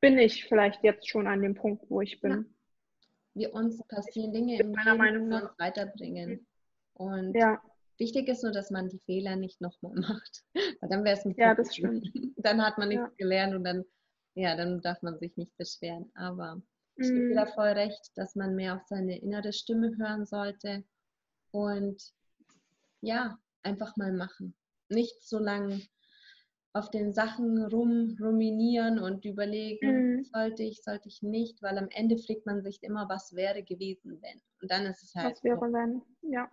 bin 0.00 0.18
ich 0.18 0.44
vielleicht 0.44 0.82
jetzt 0.82 1.08
schon 1.08 1.26
an 1.26 1.42
dem 1.42 1.54
Punkt, 1.54 1.84
wo 1.88 2.00
ich 2.00 2.20
bin. 2.20 2.54
Wir 3.34 3.52
uns 3.52 3.82
passieren 3.88 4.32
Dinge 4.32 4.58
im 4.60 4.72
meiner 4.72 4.92
Leben, 4.92 4.98
Meinung 4.98 5.30
die 5.30 5.34
uns 5.44 5.58
weiterbringen. 5.58 6.46
Und 6.94 7.36
Ja, 7.36 7.60
wichtig 7.98 8.28
ist 8.28 8.42
nur, 8.42 8.52
dass 8.52 8.70
man 8.70 8.88
die 8.88 9.00
Fehler 9.00 9.36
nicht 9.36 9.60
nochmal 9.60 9.94
macht. 9.96 10.44
Weil 10.54 10.88
dann 10.88 11.04
wäre 11.04 11.16
es 11.16 11.24
ein 11.24 11.34
Ja, 11.36 11.54
das 11.54 11.68
Problem. 11.68 12.02
Dann 12.38 12.62
hat 12.64 12.78
man 12.78 12.88
nichts 12.88 13.04
Ja. 13.04 13.12
gelernt 13.16 13.54
und 13.54 13.64
dann, 13.64 13.84
ja, 14.34 14.56
dann 14.56 14.80
darf 14.80 15.02
man 15.02 15.18
sich 15.18 15.36
nicht 15.36 15.56
beschweren. 15.56 16.10
Aber 16.14 16.62
ich 16.96 17.08
gebe 17.08 17.32
mm, 17.32 17.34
da 17.34 17.46
voll 17.46 17.68
recht, 17.68 18.12
dass 18.14 18.36
man 18.36 18.54
mehr 18.54 18.76
auf 18.76 18.82
seine 18.86 19.18
innere 19.18 19.52
Stimme 19.52 19.96
hören 19.98 20.24
sollte 20.26 20.84
und 21.50 22.00
ja, 23.00 23.38
einfach 23.62 23.96
mal 23.96 24.12
machen. 24.12 24.54
Nicht 24.88 25.22
so 25.22 25.38
lange 25.38 25.80
auf 26.76 26.90
den 26.90 27.12
Sachen 27.12 27.64
rumruminieren 27.64 28.98
und 28.98 29.24
überlegen, 29.24 30.16
mhm. 30.16 30.24
sollte 30.24 30.62
ich, 30.62 30.82
sollte 30.82 31.08
ich 31.08 31.22
nicht, 31.22 31.62
weil 31.62 31.78
am 31.78 31.88
Ende 31.90 32.18
fragt 32.18 32.44
man 32.44 32.62
sich 32.62 32.82
immer, 32.82 33.08
was 33.08 33.34
wäre 33.34 33.62
gewesen, 33.62 34.20
wenn. 34.20 34.40
Und 34.60 34.70
dann 34.70 34.84
ist 34.84 35.02
es 35.02 35.14
halt 35.14 35.42
wäre. 35.42 36.02
Ja. 36.22 36.50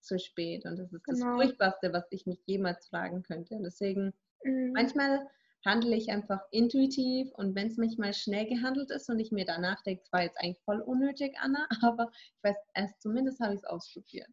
zu 0.00 0.18
spät. 0.18 0.64
Und 0.64 0.78
das 0.78 0.92
ist 0.92 1.04
genau. 1.04 1.26
das 1.26 1.34
Furchtbarste, 1.34 1.92
was 1.92 2.06
ich 2.10 2.26
mich 2.26 2.40
jemals 2.46 2.86
fragen 2.86 3.22
könnte. 3.22 3.56
Und 3.56 3.64
deswegen, 3.64 4.12
mhm. 4.44 4.72
manchmal 4.74 5.26
handle 5.64 5.96
ich 5.96 6.10
einfach 6.10 6.40
intuitiv 6.50 7.32
und 7.34 7.54
wenn 7.54 7.68
es 7.68 7.76
manchmal 7.76 8.12
schnell 8.12 8.46
gehandelt 8.46 8.90
ist 8.90 9.08
und 9.08 9.18
ich 9.18 9.32
mir 9.32 9.46
danach 9.46 9.82
denke, 9.82 10.02
es 10.04 10.12
war 10.12 10.22
jetzt 10.22 10.38
eigentlich 10.38 10.62
voll 10.64 10.80
unnötig, 10.80 11.34
Anna, 11.40 11.66
aber 11.82 12.10
ich 12.12 12.44
weiß, 12.44 12.56
erst 12.74 13.00
zumindest 13.00 13.40
habe 13.40 13.54
ich 13.54 13.60
es 13.60 13.64
ausprobiert. 13.64 14.28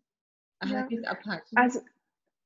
Ja. 0.63 0.87
abhaken. 1.09 1.57
Also 1.57 1.79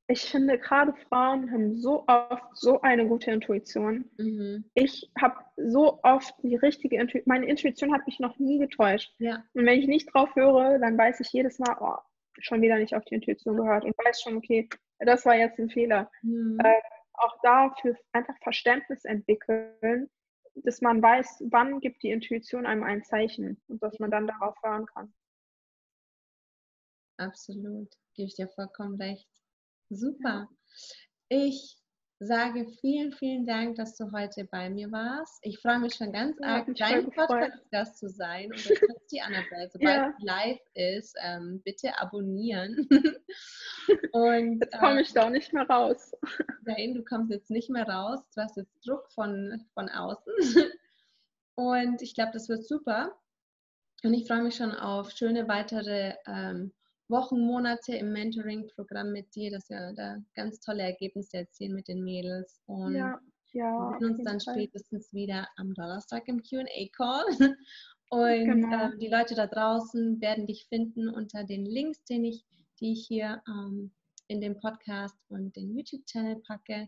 ich 0.08 0.30
finde, 0.30 0.60
gerade 0.60 0.94
Frauen 1.10 1.52
haben 1.52 1.78
so 1.78 2.06
oft 2.08 2.56
so 2.56 2.82
eine 2.82 3.08
gute 3.08 3.32
Intuition. 3.32 4.10
Mhm. 4.18 4.66
Ich 4.76 5.12
habe 5.20 5.36
so 5.58 6.00
oft 6.04 6.36
die 6.44 6.56
richtige 6.56 6.98
Intuition, 6.98 7.24
meine 7.28 7.48
Intuition 7.48 7.94
hat 7.94 8.06
mich 8.06 8.20
noch 8.20 8.38
nie 8.38 8.60
getäuscht. 8.60 9.14
Ja. 9.18 9.44
Und 9.54 9.66
wenn 9.66 9.80
ich 9.80 9.88
nicht 9.88 10.14
drauf 10.14 10.36
höre, 10.36 10.78
dann 10.80 10.98
weiß 10.98 11.20
ich 11.22 11.32
jedes 11.32 11.58
Mal, 11.58 11.76
oh, 11.80 11.98
schon 12.40 12.62
wieder 12.62 12.78
nicht 12.78 12.96
auf 12.96 13.04
die 13.06 13.16
Intuition 13.16 13.58
gehört 13.58 13.84
und 13.84 13.98
weiß 13.98 14.22
schon, 14.22 14.38
okay, 14.38 14.70
das 15.00 15.26
war 15.26 15.36
jetzt 15.36 15.58
ein 15.60 15.70
Fehler. 15.70 16.12
Mhm. 16.22 16.60
Äh, 16.64 16.82
auch 17.14 17.40
dafür 17.42 17.98
einfach 18.12 18.36
Verständnis 18.44 19.06
entwickeln, 19.06 20.10
dass 20.56 20.82
man 20.82 21.02
weiß, 21.02 21.46
wann 21.50 21.80
gibt 21.80 22.04
die 22.04 22.12
Intuition 22.12 22.66
einem 22.66 22.84
ein 22.84 23.04
Zeichen 23.04 23.62
und 23.68 23.82
dass 23.82 23.98
man 24.00 24.12
dann 24.12 24.28
darauf 24.28 24.56
hören 24.64 24.86
kann. 24.86 25.14
Absolut, 27.18 27.90
gebe 28.14 28.28
ich 28.28 28.36
dir 28.36 28.50
vollkommen 28.50 29.02
recht. 29.02 29.45
Super. 29.90 30.50
Ich 31.30 31.78
sage 32.20 32.68
vielen, 32.80 33.12
vielen 33.12 33.46
Dank, 33.46 33.76
dass 33.76 33.98
du 33.98 34.12
heute 34.12 34.46
bei 34.46 34.70
mir 34.70 34.92
warst. 34.92 35.38
Ich 35.42 35.60
freue 35.60 35.80
mich 35.80 35.96
schon 35.96 36.12
ganz 36.14 36.38
ja, 36.40 36.48
arg, 36.48 36.68
dein 36.76 37.12
Podcast-Gast 37.12 37.98
zu 37.98 38.10
sein. 38.10 38.46
Und 38.46 38.70
das 38.70 38.82
ist 38.82 39.12
die 39.12 39.22
Annabelle. 39.22 39.70
Sobald 39.72 40.14
ja. 40.20 40.36
live 40.36 40.60
ist, 40.74 41.16
ähm, 41.22 41.62
bitte 41.64 42.00
abonnieren. 42.00 42.88
Und, 44.12 44.62
jetzt 44.62 44.80
komme 44.80 45.02
ich 45.02 45.10
ähm, 45.10 45.16
da 45.16 45.30
nicht 45.30 45.54
mehr 45.54 45.68
raus. 45.68 46.14
Nein, 46.64 46.94
du 46.94 47.04
kommst 47.04 47.32
jetzt 47.32 47.52
nicht 47.52 47.70
mehr 47.70 47.88
raus. 47.88 48.22
Du 48.34 48.42
hast 48.42 48.58
jetzt 48.58 48.88
Druck 48.88 49.12
von, 49.12 49.66
von 49.74 49.90
außen. 49.90 50.34
Und 51.56 52.02
ich 52.02 52.16
glaube, 52.16 52.32
das 52.34 52.50
wird 52.50 52.66
super. 52.66 53.16
Und 54.04 54.14
ich 54.14 54.28
freue 54.28 54.42
mich 54.42 54.56
schon 54.56 54.72
auf 54.72 55.12
schöne 55.12 55.48
weitere 55.48 56.16
ähm, 56.28 56.74
Wochen, 57.08 57.40
Monate 57.40 57.96
im 57.96 58.12
Mentoring-Programm 58.12 59.12
mit 59.12 59.36
dir, 59.36 59.52
dass 59.52 59.70
wir 59.70 59.94
da 59.96 60.18
ganz 60.36 60.60
tolle 60.60 60.84
Ergebnisse 60.84 61.38
erzielen 61.38 61.74
mit 61.74 61.88
den 61.88 62.04
Mädels. 62.04 62.62
Und 62.66 62.96
ja, 62.96 63.20
ja, 63.54 63.92
wir 63.92 64.00
sehen 64.00 64.10
uns 64.10 64.24
dann 64.24 64.40
Fall. 64.40 64.56
spätestens 64.56 65.14
wieder 65.14 65.48
am 65.58 65.74
Donnerstag 65.74 66.28
im 66.28 66.42
QA-Call. 66.42 67.26
Und 68.10 68.46
genau. 68.46 68.90
äh, 68.90 68.98
die 68.98 69.08
Leute 69.08 69.36
da 69.36 69.48
draußen 69.48 70.22
werden 70.22 70.46
dich 70.46 70.68
finden 70.70 71.10
unter 71.10 71.44
den 71.44 71.66
Links, 71.66 72.04
den 72.06 72.24
ich, 72.24 72.46
die 72.80 72.94
ich 72.94 73.08
hier 73.08 73.42
ähm, 73.48 73.92
in 74.28 74.42
dem 74.42 74.60
Podcast 74.60 75.16
und 75.28 75.56
den 75.56 75.76
YouTube-Channel 75.76 76.42
packe. 76.48 76.88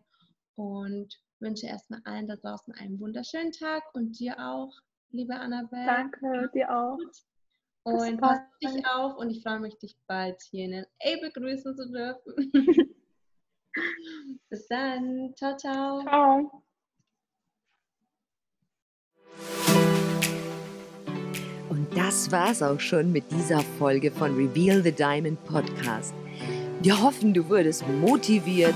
Und 0.55 1.19
wünsche 1.39 1.67
erstmal 1.67 2.01
allen 2.03 2.27
da 2.27 2.35
draußen 2.35 2.73
einen 2.75 2.99
wunderschönen 2.99 3.51
Tag 3.51 3.83
und 3.93 4.19
dir 4.19 4.35
auch, 4.39 4.73
liebe 5.11 5.35
Annabelle. 5.35 5.85
Danke, 5.85 6.49
dir 6.53 6.75
auch. 6.75 6.97
Und 7.87 8.19
pass 8.19 8.39
dich 8.61 8.85
auf 8.85 9.15
und 9.15 9.29
ich 9.29 9.41
freue 9.41 9.61
mich, 9.61 9.77
dich 9.77 9.95
bald 10.07 10.41
hier 10.51 10.65
in 10.65 10.71
LA 10.73 11.21
begrüßen 11.21 11.73
zu 11.73 11.89
dürfen. 11.89 12.33
Bis 14.49 14.67
dann. 14.67 15.33
Ciao, 15.37 15.55
ciao. 15.55 16.01
Ciao. 16.01 16.63
Und 21.69 21.87
das 21.95 22.29
war's 22.29 22.61
auch 22.61 22.81
schon 22.81 23.13
mit 23.13 23.31
dieser 23.31 23.61
Folge 23.79 24.11
von 24.11 24.35
Reveal 24.35 24.83
the 24.83 24.91
Diamond 24.91 25.41
Podcast. 25.45 26.13
Wir 26.81 27.01
hoffen, 27.01 27.33
du 27.33 27.47
wurdest 27.47 27.87
motiviert, 27.87 28.75